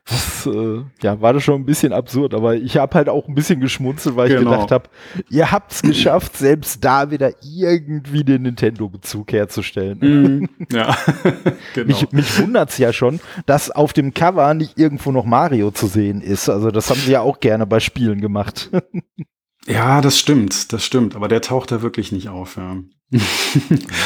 [0.09, 3.35] das äh, ja, war das schon ein bisschen absurd, aber ich habe halt auch ein
[3.35, 4.41] bisschen geschmunzelt, weil genau.
[4.41, 4.89] ich gedacht habe,
[5.29, 9.99] ihr habt es geschafft, selbst da wieder irgendwie den Nintendo-Bezug herzustellen.
[9.99, 10.97] Mm, ja,
[11.73, 11.87] genau.
[11.87, 15.87] Mich, mich wundert es ja schon, dass auf dem Cover nicht irgendwo noch Mario zu
[15.87, 16.49] sehen ist.
[16.49, 18.71] Also das haben sie ja auch gerne bei Spielen gemacht.
[19.67, 22.57] ja, das stimmt, das stimmt, aber der taucht da wirklich nicht auf.
[22.57, 22.77] Ja.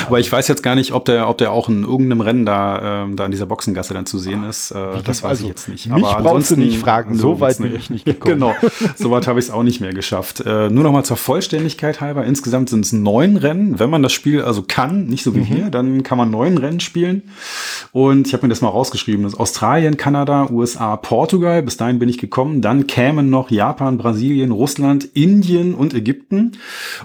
[0.08, 3.04] Aber ich weiß jetzt gar nicht, ob der, ob der auch in irgendeinem Rennen da,
[3.04, 4.72] ähm, da in dieser Boxengasse dann zu sehen ist.
[4.72, 5.88] Äh, das weiß also, ich jetzt nicht.
[5.88, 8.36] Mich Aber brauchst du nicht fragen, so weit bin ich nicht gekommen.
[8.40, 8.56] genau,
[8.96, 10.40] so weit habe ich es auch nicht mehr geschafft.
[10.46, 12.24] Äh, nur noch mal zur Vollständigkeit halber.
[12.24, 13.78] Insgesamt sind es neun Rennen.
[13.78, 15.46] Wenn man das Spiel also kann, nicht so wie mhm.
[15.46, 17.24] hier, dann kann man neun Rennen spielen.
[17.92, 19.24] Und ich habe mir das mal rausgeschrieben.
[19.24, 21.62] Das ist Australien, Kanada, USA, Portugal.
[21.62, 22.62] Bis dahin bin ich gekommen.
[22.62, 26.54] Dann kämen noch Japan, Brasilien, Russland, Indien und Ägypten.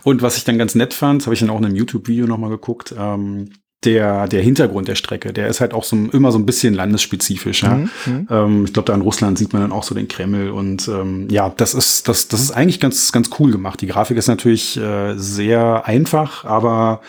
[0.05, 2.51] Und was ich dann ganz nett fand, habe ich dann auch in einem YouTube-Video nochmal
[2.51, 2.95] geguckt.
[2.97, 3.51] Ähm,
[3.85, 7.63] der, der Hintergrund der Strecke, der ist halt auch so immer so ein bisschen landesspezifisch.
[7.63, 7.75] Ja?
[7.75, 7.91] Mhm.
[8.07, 8.29] mhm.
[8.31, 11.29] Ähm, ich glaube, da in Russland sieht man dann auch so den Kreml und ähm,
[11.31, 13.81] ja, das ist, das, das ist eigentlich ganz, ganz cool gemacht.
[13.81, 17.03] Die Grafik ist natürlich äh, sehr einfach, aber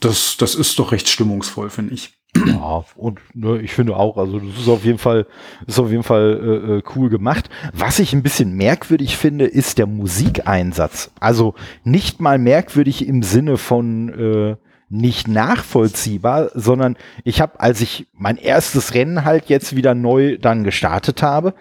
[0.00, 2.19] das, das ist doch recht stimmungsvoll, finde ich.
[2.46, 5.26] Ja, und ne, ich finde auch, also das ist auf jeden Fall,
[5.66, 7.50] ist auf jeden Fall äh, äh, cool gemacht.
[7.72, 11.12] Was ich ein bisschen merkwürdig finde, ist der Musikeinsatz.
[11.20, 14.56] Also nicht mal merkwürdig im Sinne von äh,
[14.88, 20.64] nicht nachvollziehbar, sondern ich habe, als ich mein erstes Rennen halt jetzt wieder neu dann
[20.64, 21.54] gestartet habe,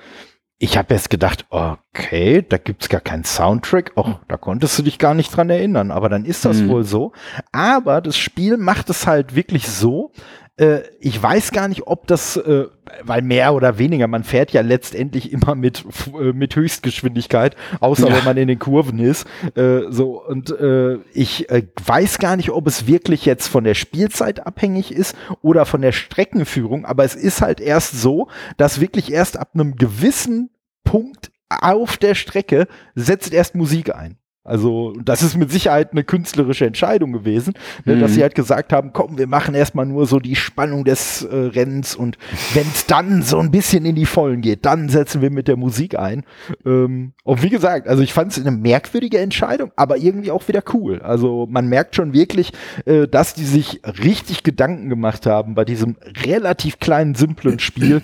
[0.62, 3.94] ich habe erst gedacht, okay, da gibt's gar keinen Soundtrack.
[3.96, 5.90] Och, da konntest du dich gar nicht dran erinnern.
[5.90, 6.70] Aber dann ist das mhm.
[6.70, 7.14] wohl so.
[7.54, 10.12] Aber das Spiel macht es halt wirklich so,
[10.60, 12.66] äh, ich weiß gar nicht, ob das, äh,
[13.04, 15.86] weil mehr oder weniger, man fährt ja letztendlich immer mit,
[16.20, 18.16] äh, mit Höchstgeschwindigkeit, außer ja.
[18.16, 19.26] wenn man in den Kurven ist.
[19.56, 23.74] Äh, so, und äh, ich äh, weiß gar nicht, ob es wirklich jetzt von der
[23.74, 29.12] Spielzeit abhängig ist oder von der Streckenführung, aber es ist halt erst so, dass wirklich
[29.12, 30.50] erst ab einem gewissen
[30.84, 34.19] Punkt auf der Strecke setzt erst Musik ein.
[34.46, 38.00] Also, das ist mit Sicherheit eine künstlerische Entscheidung gewesen, ne, mhm.
[38.00, 41.36] dass sie halt gesagt haben, komm, wir machen erstmal nur so die Spannung des äh,
[41.36, 42.18] Rennens und
[42.54, 45.58] wenn es dann so ein bisschen in die Vollen geht, dann setzen wir mit der
[45.58, 46.24] Musik ein.
[46.66, 50.64] Ähm, und wie gesagt, also ich fand es eine merkwürdige Entscheidung, aber irgendwie auch wieder
[50.74, 51.02] cool.
[51.02, 52.54] Also man merkt schon wirklich,
[52.86, 58.02] äh, dass die sich richtig Gedanken gemacht haben, bei diesem relativ kleinen, simplen Spiel,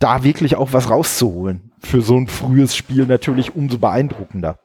[0.00, 1.70] da wirklich auch was rauszuholen.
[1.78, 4.58] Für so ein frühes Spiel natürlich umso beeindruckender.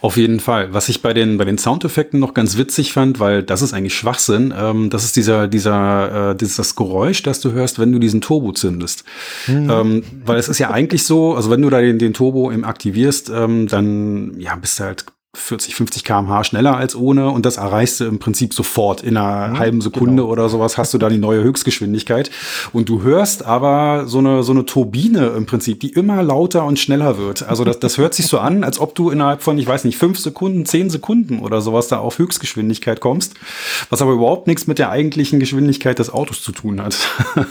[0.00, 0.72] Auf jeden Fall.
[0.72, 3.94] Was ich bei den, bei den Soundeffekten noch ganz witzig fand, weil das ist eigentlich
[3.94, 8.20] Schwachsinn, ähm, das ist dieser, dieser, äh, dieses Geräusch, das du hörst, wenn du diesen
[8.20, 9.04] Turbo zündest.
[9.46, 9.70] Mhm.
[9.70, 12.64] Ähm, weil es ist ja eigentlich so, also wenn du da den, den Turbo im
[12.64, 15.04] aktivierst, ähm, dann ja, bist du halt
[15.38, 19.02] 40, 50 kmh schneller als ohne und das erreichst du im Prinzip sofort.
[19.02, 20.32] In einer mhm, halben Sekunde genau.
[20.32, 22.30] oder sowas hast du da die neue Höchstgeschwindigkeit.
[22.72, 26.78] Und du hörst aber so eine, so eine Turbine im Prinzip, die immer lauter und
[26.78, 27.48] schneller wird.
[27.48, 29.98] Also das, das hört sich so an, als ob du innerhalb von, ich weiß nicht,
[29.98, 33.34] fünf Sekunden, zehn Sekunden oder sowas da auf Höchstgeschwindigkeit kommst,
[33.90, 36.96] was aber überhaupt nichts mit der eigentlichen Geschwindigkeit des Autos zu tun hat.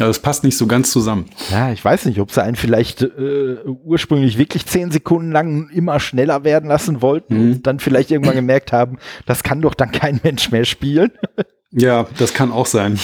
[0.00, 1.26] Ja, das passt nicht so ganz zusammen.
[1.50, 6.00] Ja, ich weiß nicht, ob sie einen vielleicht äh, ursprünglich wirklich zehn Sekunden lang immer
[6.00, 7.52] schneller werden lassen wollten mhm.
[7.52, 11.12] und dann vielleicht irgendwann gemerkt haben, das kann doch dann kein Mensch mehr spielen.
[11.72, 12.98] Ja, das kann auch sein.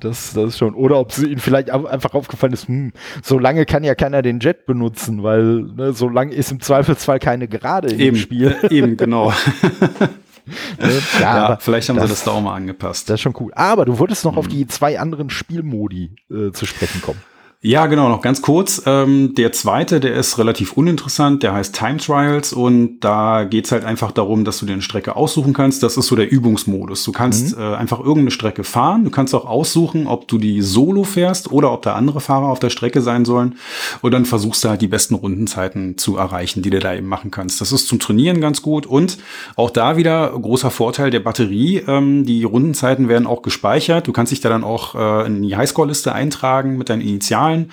[0.00, 0.74] Das, das ist schon.
[0.74, 4.40] Oder ob sie ihnen vielleicht einfach aufgefallen ist, hm, so lange kann ja keiner den
[4.40, 8.56] Jet benutzen, weil ne, so lange ist im Zweifelsfall keine Gerade im Spiel.
[8.70, 9.34] Eben, genau.
[11.20, 13.08] ja, ja vielleicht haben das, sie das da auch mal angepasst.
[13.08, 13.52] Das ist schon cool.
[13.54, 14.38] Aber du wolltest noch mhm.
[14.38, 17.20] auf die zwei anderen Spielmodi äh, zu sprechen kommen.
[17.66, 18.82] Ja, genau, noch ganz kurz.
[18.84, 23.86] Ähm, der zweite, der ist relativ uninteressant, der heißt Time Trials und da geht's halt
[23.86, 25.82] einfach darum, dass du dir eine Strecke aussuchen kannst.
[25.82, 27.04] Das ist so der Übungsmodus.
[27.04, 27.62] Du kannst mhm.
[27.62, 29.04] äh, einfach irgendeine Strecke fahren.
[29.04, 32.58] Du kannst auch aussuchen, ob du die solo fährst oder ob da andere Fahrer auf
[32.58, 33.54] der Strecke sein sollen.
[34.02, 37.30] Und dann versuchst du halt die besten Rundenzeiten zu erreichen, die du da eben machen
[37.30, 37.62] kannst.
[37.62, 39.16] Das ist zum Trainieren ganz gut und
[39.56, 41.82] auch da wieder großer Vorteil der Batterie.
[41.88, 44.06] Ähm, die Rundenzeiten werden auch gespeichert.
[44.06, 47.70] Du kannst dich da dann auch äh, in die Highscore-Liste eintragen mit deinen Initialen zahlen.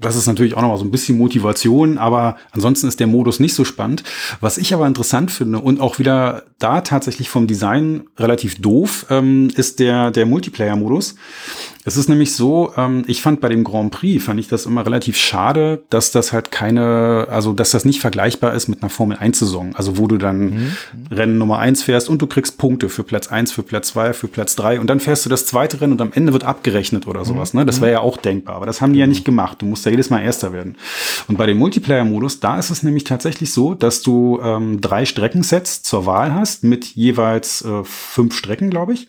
[0.00, 3.40] Das ist natürlich auch noch mal so ein bisschen Motivation, aber ansonsten ist der Modus
[3.40, 4.04] nicht so spannend.
[4.40, 9.50] Was ich aber interessant finde und auch wieder da tatsächlich vom Design relativ doof, ähm,
[9.56, 11.16] ist der, der Multiplayer-Modus.
[11.88, 14.84] Es ist nämlich so, ähm, ich fand bei dem Grand Prix, fand ich das immer
[14.84, 19.16] relativ schade, dass das halt keine, also dass das nicht vergleichbar ist mit einer Formel
[19.16, 19.74] 1 Saison.
[19.74, 20.72] Also wo du dann mhm.
[21.10, 24.28] Rennen Nummer 1 fährst und du kriegst Punkte für Platz 1, für Platz 2, für
[24.28, 27.24] Platz 3 und dann fährst du das zweite Rennen und am Ende wird abgerechnet oder
[27.24, 27.54] sowas.
[27.54, 27.64] Ne?
[27.64, 27.80] Das mhm.
[27.80, 29.62] wäre ja auch denkbar, aber das haben die ja nicht gemacht.
[29.62, 30.76] Du musst ja jedes Mal Erster werden.
[31.26, 35.82] Und bei dem Multiplayer-Modus, da ist es nämlich tatsächlich so, dass du ähm, drei Streckensets
[35.82, 39.08] zur Wahl hast mit jeweils äh, fünf Strecken, glaube ich.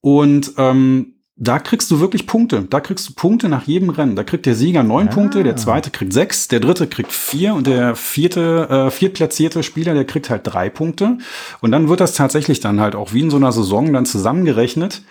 [0.00, 2.66] Und ähm, da kriegst du wirklich Punkte.
[2.68, 4.16] Da kriegst du Punkte nach jedem Rennen.
[4.16, 5.12] Da kriegt der Sieger neun ah.
[5.12, 9.94] Punkte, der zweite kriegt sechs, der dritte kriegt vier und der vierte, äh, viertplatzierte Spieler,
[9.94, 11.18] der kriegt halt drei Punkte.
[11.60, 15.02] Und dann wird das tatsächlich dann halt auch wie in so einer Saison dann zusammengerechnet.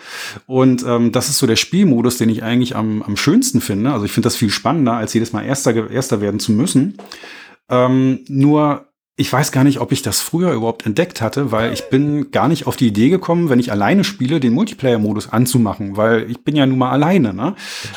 [0.48, 3.94] Und ähm, das ist so der Spielmodus, den ich eigentlich am, am schönsten finde.
[3.94, 6.98] Also ich finde das viel spannender, als jedes Mal Erster, Erster werden zu müssen.
[7.70, 8.87] Ähm, nur
[9.20, 12.48] ich weiß gar nicht, ob ich das früher überhaupt entdeckt hatte, weil ich bin gar
[12.48, 16.56] nicht auf die Idee gekommen, wenn ich alleine spiele, den Multiplayer-Modus anzumachen, weil ich bin
[16.56, 17.34] ja nun mal alleine.
[17.34, 17.56] Ne?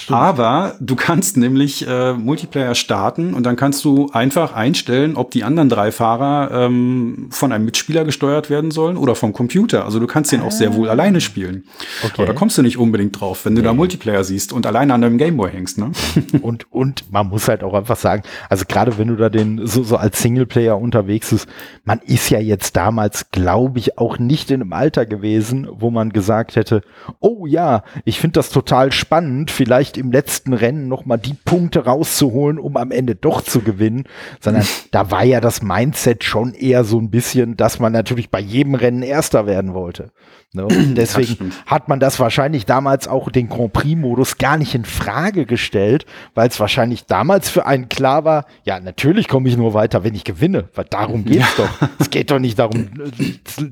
[0.08, 5.44] Aber du kannst nämlich äh, Multiplayer starten und dann kannst du einfach einstellen, ob die
[5.44, 9.84] anderen drei Fahrer ähm, von einem Mitspieler gesteuert werden sollen oder vom Computer.
[9.84, 11.64] Also du kannst den auch sehr wohl alleine spielen.
[12.02, 12.14] Okay.
[12.16, 13.66] Aber da kommst du nicht unbedingt drauf, wenn du nee.
[13.66, 15.76] da Multiplayer siehst und alleine an deinem Gameboy hängst.
[15.76, 15.92] Ne?
[16.40, 19.82] und, und man muss halt auch einfach sagen, also gerade wenn du da den so,
[19.82, 21.48] so als Singleplayer unterwegs unterwegs ist.
[21.84, 26.10] Man ist ja jetzt damals, glaube ich, auch nicht in einem Alter gewesen, wo man
[26.10, 26.82] gesagt hätte,
[27.18, 32.58] oh ja, ich finde das total spannend, vielleicht im letzten Rennen nochmal die Punkte rauszuholen,
[32.58, 34.04] um am Ende doch zu gewinnen,
[34.40, 38.40] sondern da war ja das Mindset schon eher so ein bisschen, dass man natürlich bei
[38.40, 40.12] jedem Rennen Erster werden wollte.
[40.52, 40.66] Ne?
[40.96, 46.06] Deswegen hat man das wahrscheinlich damals auch den Grand Prix-Modus gar nicht in Frage gestellt,
[46.34, 50.14] weil es wahrscheinlich damals für einen klar war, ja, natürlich komme ich nur weiter, wenn
[50.14, 51.64] ich gewinne, weil darum geht's ja.
[51.64, 51.88] doch.
[52.00, 52.90] Es geht doch nicht darum,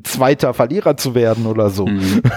[0.05, 1.87] zweiter Verlierer zu werden oder so.
[1.87, 2.23] Mhm.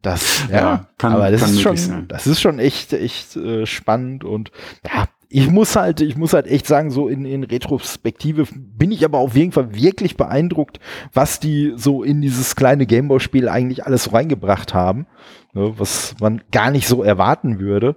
[0.00, 2.08] Das, ja, ja kann, aber das ist schon, sein.
[2.08, 4.50] das ist schon echt, echt äh, spannend und
[4.84, 9.04] ja, ich muss halt, ich muss halt echt sagen, so in, in Retrospektive bin ich
[9.04, 10.80] aber auf jeden Fall wirklich beeindruckt,
[11.12, 15.06] was die so in dieses kleine Gameboy-Spiel eigentlich alles so reingebracht haben,
[15.52, 17.96] ne, was man gar nicht so erwarten würde.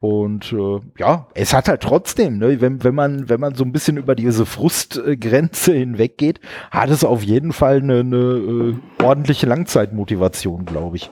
[0.00, 3.72] Und äh, ja, es hat halt trotzdem, ne, wenn, wenn man, wenn man so ein
[3.72, 10.66] bisschen über diese Frustgrenze hinweggeht, hat es auf jeden Fall eine, eine äh, ordentliche Langzeitmotivation,
[10.66, 11.10] glaube ich.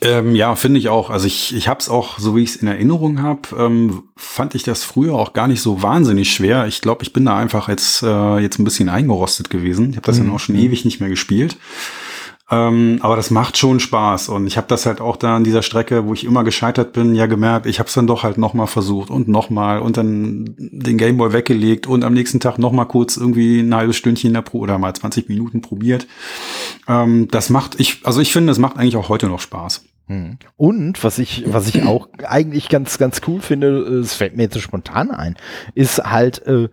[0.00, 1.10] Ähm, ja, finde ich auch.
[1.10, 4.54] Also ich, ich habe es auch, so wie ich es in Erinnerung habe, ähm, fand
[4.54, 6.66] ich das früher auch gar nicht so wahnsinnig schwer.
[6.66, 9.90] Ich glaube, ich bin da einfach jetzt, äh, jetzt ein bisschen eingerostet gewesen.
[9.90, 10.28] Ich habe das mhm.
[10.28, 11.56] ja auch schon ewig nicht mehr gespielt.
[12.50, 15.62] Ähm, aber das macht schon Spaß und ich habe das halt auch da an dieser
[15.62, 18.66] Strecke, wo ich immer gescheitert bin, ja gemerkt, ich habe es dann doch halt nochmal
[18.66, 23.60] versucht und nochmal und dann den Gameboy weggelegt und am nächsten Tag nochmal kurz irgendwie
[23.60, 26.06] ein halbes Stündchen Pro oder mal 20 Minuten probiert.
[26.86, 29.86] Ähm, das macht, ich, also ich finde, es macht eigentlich auch heute noch Spaß.
[30.08, 30.36] Hm.
[30.58, 34.54] Und was ich, was ich auch eigentlich ganz, ganz cool finde, es fällt mir jetzt
[34.54, 35.36] so spontan ein,
[35.74, 36.68] ist halt äh,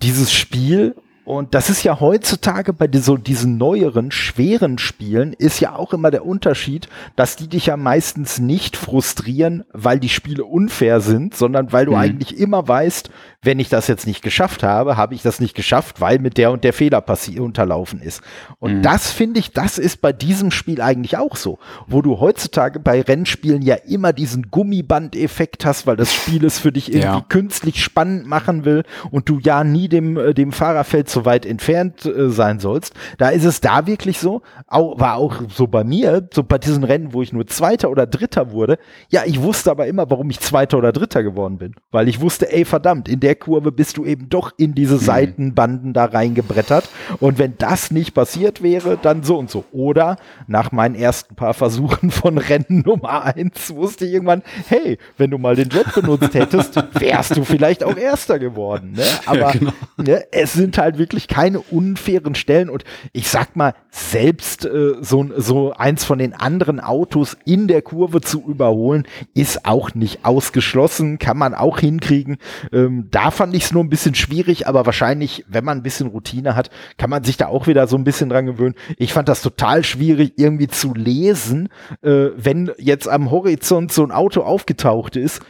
[0.00, 0.94] dieses Spiel
[1.30, 6.10] Und das ist ja heutzutage bei so diesen neueren, schweren Spielen, ist ja auch immer
[6.10, 11.72] der Unterschied, dass die dich ja meistens nicht frustrieren, weil die Spiele unfair sind, sondern
[11.72, 11.98] weil du mhm.
[11.98, 13.10] eigentlich immer weißt,
[13.42, 16.50] wenn ich das jetzt nicht geschafft habe, habe ich das nicht geschafft, weil mit der
[16.50, 17.04] und der Fehler
[17.38, 18.22] unterlaufen ist.
[18.58, 18.82] Und mhm.
[18.82, 23.00] das finde ich, das ist bei diesem Spiel eigentlich auch so, wo du heutzutage bei
[23.00, 27.24] Rennspielen ja immer diesen Gummiband-Effekt hast, weil das Spiel es für dich irgendwie ja.
[27.28, 32.04] künstlich spannend machen will und du ja nie dem, äh, dem Fahrerfeld so weit entfernt
[32.04, 32.94] äh, sein sollst.
[33.16, 36.84] Da ist es da wirklich so, auch, war auch so bei mir, so bei diesen
[36.84, 38.78] Rennen, wo ich nur Zweiter oder Dritter wurde.
[39.08, 42.52] Ja, ich wusste aber immer, warum ich Zweiter oder Dritter geworden bin, weil ich wusste,
[42.52, 45.00] ey verdammt, in der der Kurve bist du eben doch in diese mhm.
[45.00, 46.88] Seitenbanden da reingebrettert.
[47.20, 49.64] Und wenn das nicht passiert wäre, dann so und so.
[49.70, 50.16] Oder
[50.48, 55.38] nach meinen ersten paar Versuchen von Rennen Nummer eins wusste ich irgendwann, hey, wenn du
[55.38, 58.94] mal den Jet benutzt hättest, wärst du vielleicht auch Erster geworden.
[58.96, 59.04] Ne?
[59.26, 59.72] Aber ja, genau.
[59.96, 62.70] ne, es sind halt wirklich keine unfairen Stellen.
[62.70, 67.82] Und ich sag mal, selbst äh, so, so eins von den anderen Autos in der
[67.82, 72.36] Kurve zu überholen, ist auch nicht ausgeschlossen, kann man auch hinkriegen.
[72.72, 76.06] Ähm, da fand ich es nur ein bisschen schwierig, aber wahrscheinlich, wenn man ein bisschen
[76.06, 78.76] Routine hat, kann man sich da auch wieder so ein bisschen dran gewöhnen.
[78.96, 81.68] Ich fand das total schwierig, irgendwie zu lesen,
[82.02, 85.40] äh, wenn jetzt am Horizont so ein Auto aufgetaucht ist,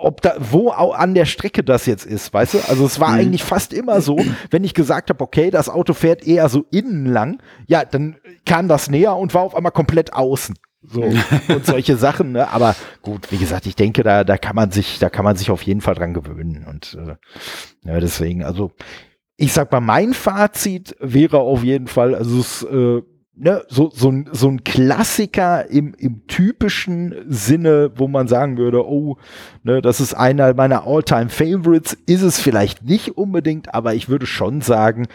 [0.00, 2.58] ob da, wo an der Strecke das jetzt ist, weißt du?
[2.68, 3.20] Also es war mhm.
[3.20, 4.18] eigentlich fast immer so,
[4.50, 8.66] wenn ich gesagt habe, okay, das Auto fährt eher so innen lang, ja, dann kam
[8.66, 10.56] das näher und war auf einmal komplett außen.
[10.82, 11.02] So
[11.48, 12.50] und solche Sachen, ne?
[12.50, 15.50] Aber gut, wie gesagt, ich denke, da, da kann man sich, da kann man sich
[15.50, 16.66] auf jeden Fall dran gewöhnen.
[16.66, 17.16] Und äh,
[17.84, 18.72] ja, deswegen, also
[19.36, 23.02] ich sag mal, mein Fazit wäre auf jeden Fall, also es, äh,
[23.40, 28.86] ne, so, so, ein, so ein Klassiker im, im typischen Sinne, wo man sagen würde,
[28.86, 29.16] oh,
[29.64, 34.60] ne, das ist einer meiner All-Time-Favorites, ist es vielleicht nicht unbedingt, aber ich würde schon
[34.60, 35.08] sagen,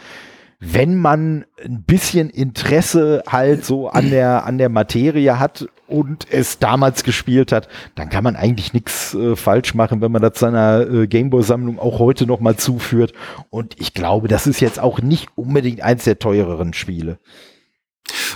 [0.60, 6.58] wenn man ein bisschen Interesse halt so an der, an der Materie hat und es
[6.58, 10.90] damals gespielt hat, dann kann man eigentlich nichts äh, falsch machen, wenn man das seiner
[10.90, 13.14] äh, Gameboy-Sammlung auch heute noch mal zuführt.
[13.52, 17.20] Und ich glaube, das ist jetzt auch nicht unbedingt eins der teureren Spiele.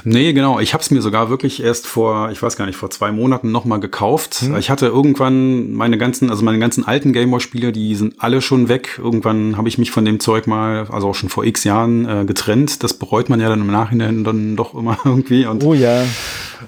[0.04, 0.60] Nee, genau.
[0.60, 3.52] Ich habe es mir sogar wirklich erst vor, ich weiß gar nicht, vor zwei Monaten
[3.52, 4.42] nochmal gekauft.
[4.42, 4.58] Hm.
[4.58, 9.00] Ich hatte irgendwann meine ganzen, also meine ganzen alten Gameboy-Spiele, die sind alle schon weg.
[9.02, 12.26] Irgendwann habe ich mich von dem Zeug mal, also auch schon vor x Jahren äh,
[12.26, 12.84] getrennt.
[12.84, 15.46] Das bereut man ja dann im Nachhinein dann doch immer irgendwie.
[15.46, 16.04] Und oh ja.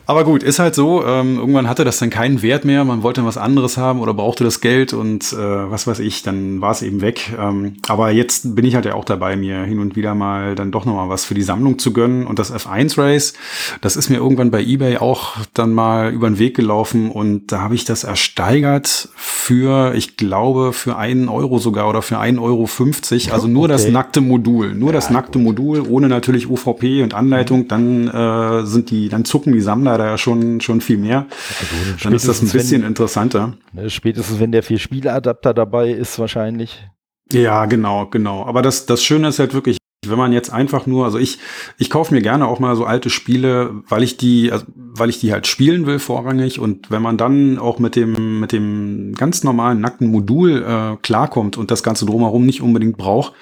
[0.05, 1.05] Aber gut, ist halt so.
[1.05, 2.83] Ähm, irgendwann hatte das dann keinen Wert mehr.
[2.85, 6.61] Man wollte was anderes haben oder brauchte das Geld und äh, was weiß ich, dann
[6.61, 7.33] war es eben weg.
[7.37, 10.71] Ähm, aber jetzt bin ich halt ja auch dabei, mir hin und wieder mal dann
[10.71, 12.25] doch nochmal was für die Sammlung zu gönnen.
[12.25, 13.33] Und das F1 Race,
[13.81, 17.61] das ist mir irgendwann bei eBay auch dann mal über den Weg gelaufen und da
[17.61, 22.61] habe ich das ersteigert für, ich glaube, für einen Euro sogar oder für einen Euro.
[22.71, 23.33] 50.
[23.33, 23.73] Also nur okay.
[23.73, 24.73] das nackte Modul.
[24.73, 25.43] Nur ja, das nackte gut.
[25.43, 27.67] Modul, ohne natürlich UVP und Anleitung.
[27.67, 31.27] Dann äh, sind die, dann zucken die Sammler da ja schon, schon viel mehr.
[31.27, 33.53] Ja, dann ist das ein bisschen wenn, interessanter.
[33.73, 36.87] Ne, spätestens, wenn der vier Spieleadapter dabei ist, wahrscheinlich.
[37.31, 38.45] Ja, genau, genau.
[38.45, 41.37] Aber das, das Schöne ist halt wirklich, wenn man jetzt einfach nur, also ich,
[41.77, 45.19] ich kaufe mir gerne auch mal so alte Spiele, weil ich die, also weil ich
[45.19, 49.43] die halt spielen will vorrangig und wenn man dann auch mit dem, mit dem ganz
[49.43, 53.33] normalen nackten Modul äh, klarkommt und das Ganze drumherum nicht unbedingt braucht,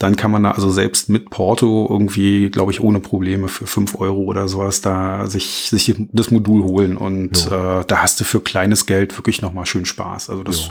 [0.00, 3.94] dann kann man da also selbst mit Porto irgendwie, glaube ich, ohne Probleme für fünf
[3.94, 8.40] Euro oder sowas da sich, sich das Modul holen und äh, da hast du für
[8.40, 10.28] kleines Geld wirklich nochmal schön Spaß.
[10.28, 10.70] Also das,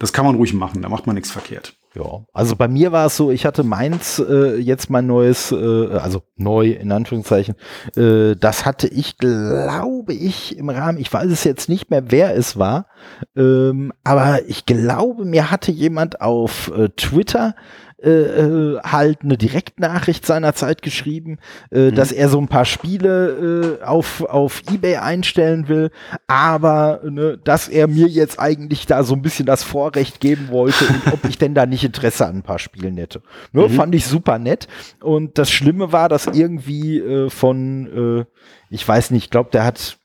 [0.00, 1.76] das kann man ruhig machen, da macht man nichts verkehrt.
[1.94, 5.88] Ja, also bei mir war es so, ich hatte meins äh, jetzt mein neues, äh,
[5.96, 7.56] also neu in Anführungszeichen,
[7.96, 12.36] äh, das hatte ich, glaube ich, im Rahmen, ich weiß es jetzt nicht mehr, wer
[12.36, 12.86] es war,
[13.34, 17.56] ähm, aber ich glaube, mir hatte jemand auf äh, Twitter
[18.02, 21.38] äh, äh, halt eine Direktnachricht seinerzeit geschrieben,
[21.70, 21.94] äh, mhm.
[21.94, 25.90] dass er so ein paar Spiele äh, auf, auf Ebay einstellen will,
[26.26, 30.86] aber ne, dass er mir jetzt eigentlich da so ein bisschen das Vorrecht geben wollte
[30.86, 33.20] und ob ich denn da nicht Interesse an ein paar Spielen hätte.
[33.52, 33.70] Ne, mhm.
[33.70, 34.66] Fand ich super nett.
[35.02, 38.24] Und das Schlimme war, dass irgendwie äh, von, äh,
[38.70, 39.99] ich weiß nicht, ich glaube, der hat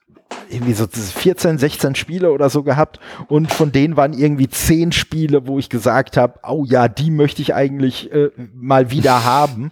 [0.50, 5.48] irgendwie so 14, 16 Spiele oder so gehabt und von denen waren irgendwie 10 Spiele,
[5.48, 9.72] wo ich gesagt habe, oh ja, die möchte ich eigentlich äh, mal wieder haben.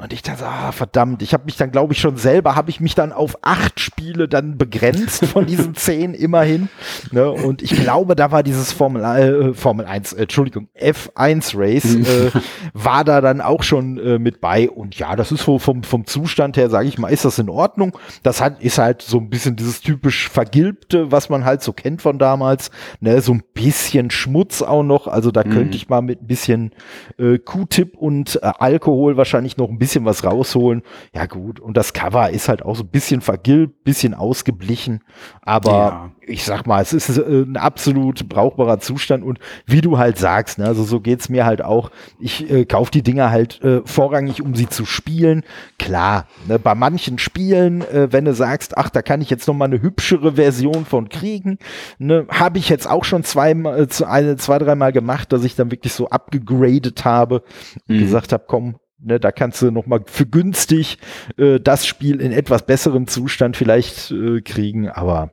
[0.00, 2.80] Und ich dachte, ah, verdammt, ich habe mich dann, glaube ich, schon selber, habe ich
[2.80, 6.68] mich dann auf acht Spiele dann begrenzt von diesen zehn immerhin.
[7.10, 7.28] Ne?
[7.28, 12.30] Und ich glaube, da war dieses Formel, äh, Formel 1, äh, Entschuldigung, F1 Race, äh,
[12.74, 14.70] war da dann auch schon äh, mit bei.
[14.70, 17.48] Und ja, das ist so vom, vom Zustand her, sage ich mal, ist das in
[17.48, 17.98] Ordnung.
[18.22, 22.02] Das hat, ist halt so ein bisschen dieses typisch Vergilbte, was man halt so kennt
[22.02, 22.70] von damals.
[23.00, 23.20] Ne?
[23.20, 25.08] So ein bisschen Schmutz auch noch.
[25.08, 25.50] Also da mhm.
[25.50, 26.70] könnte ich mal mit ein bisschen
[27.18, 30.82] äh, Q-Tip und äh, Alkohol wahrscheinlich noch ein bisschen was rausholen.
[31.14, 35.00] Ja gut, und das Cover ist halt auch so ein bisschen vergilbt, bisschen ausgeblichen.
[35.42, 36.10] Aber ja.
[36.26, 39.24] ich sag mal, es ist äh, ein absolut brauchbarer Zustand.
[39.24, 41.90] Und wie du halt sagst, ne, also so geht's mir halt auch.
[42.18, 45.42] Ich äh, kaufe die Dinger halt äh, vorrangig, um sie zu spielen.
[45.78, 49.54] Klar, ne, bei manchen Spielen, äh, wenn du sagst, ach, da kann ich jetzt noch
[49.54, 51.58] mal eine hübschere Version von kriegen,
[51.98, 55.92] ne, habe ich jetzt auch schon zwei, äh, zwei, dreimal gemacht, dass ich dann wirklich
[55.92, 57.42] so abgegradet habe
[57.88, 58.00] und mhm.
[58.00, 60.98] gesagt habe, komm, Ne, da kannst du noch mal für günstig
[61.36, 65.30] äh, das Spiel in etwas besserem Zustand vielleicht äh, kriegen, aber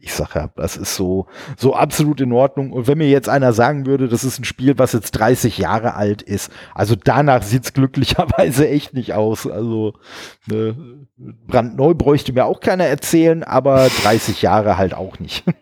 [0.00, 2.72] ich sag ja, das ist so, so absolut in Ordnung.
[2.72, 5.94] Und wenn mir jetzt einer sagen würde, das ist ein Spiel, was jetzt 30 Jahre
[5.94, 9.46] alt ist, also danach sieht's glücklicherweise echt nicht aus.
[9.46, 9.94] Also
[10.46, 10.76] ne,
[11.16, 15.44] brandneu bräuchte mir auch keiner erzählen, aber 30 Jahre halt auch nicht.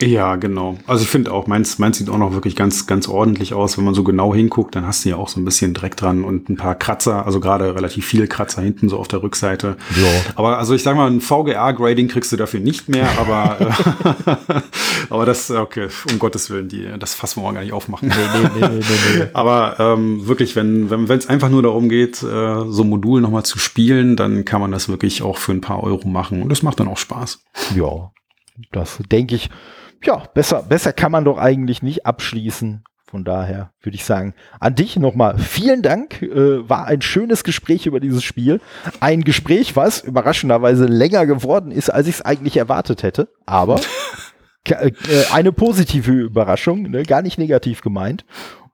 [0.00, 0.76] Ja, genau.
[0.86, 3.78] Also ich finde auch, meins, meins sieht auch noch wirklich ganz, ganz ordentlich aus.
[3.78, 6.22] Wenn man so genau hinguckt, dann hast du ja auch so ein bisschen Dreck dran
[6.22, 9.76] und ein paar Kratzer, also gerade relativ viele Kratzer hinten so auf der Rückseite.
[9.96, 10.32] Ja.
[10.34, 14.60] Aber also ich sage mal, ein VGA-Grading kriegst du dafür nicht mehr, aber, äh,
[15.10, 18.08] aber das, okay, um Gottes Willen, die, das fassen wir auch gar nicht aufmachen.
[18.08, 19.26] Nee, nee, nee, nee, nee, nee.
[19.32, 23.44] aber ähm, wirklich, wenn wenn es einfach nur darum geht, äh, so ein Modul nochmal
[23.44, 26.62] zu spielen, dann kann man das wirklich auch für ein paar Euro machen und das
[26.62, 27.44] macht dann auch Spaß.
[27.74, 28.10] Ja,
[28.72, 29.50] das denke ich
[30.04, 32.84] ja, besser, besser kann man doch eigentlich nicht abschließen.
[33.08, 36.22] Von daher würde ich sagen, an dich nochmal vielen Dank.
[36.22, 38.60] Äh, war ein schönes Gespräch über dieses Spiel.
[38.98, 43.28] Ein Gespräch, was überraschenderweise länger geworden ist, als ich es eigentlich erwartet hätte.
[43.46, 43.80] Aber
[44.64, 44.90] äh,
[45.32, 47.04] eine positive Überraschung, ne?
[47.04, 48.24] gar nicht negativ gemeint.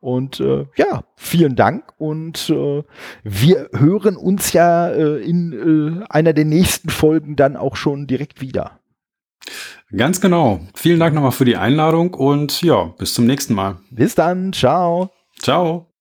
[0.00, 2.82] Und äh, ja, vielen Dank und äh,
[3.22, 8.40] wir hören uns ja äh, in äh, einer der nächsten Folgen dann auch schon direkt
[8.40, 8.80] wieder.
[9.97, 10.61] Ganz genau.
[10.74, 13.76] Vielen Dank nochmal für die Einladung und ja, bis zum nächsten Mal.
[13.90, 14.53] Bis dann.
[14.53, 15.11] Ciao.
[15.38, 15.91] Ciao.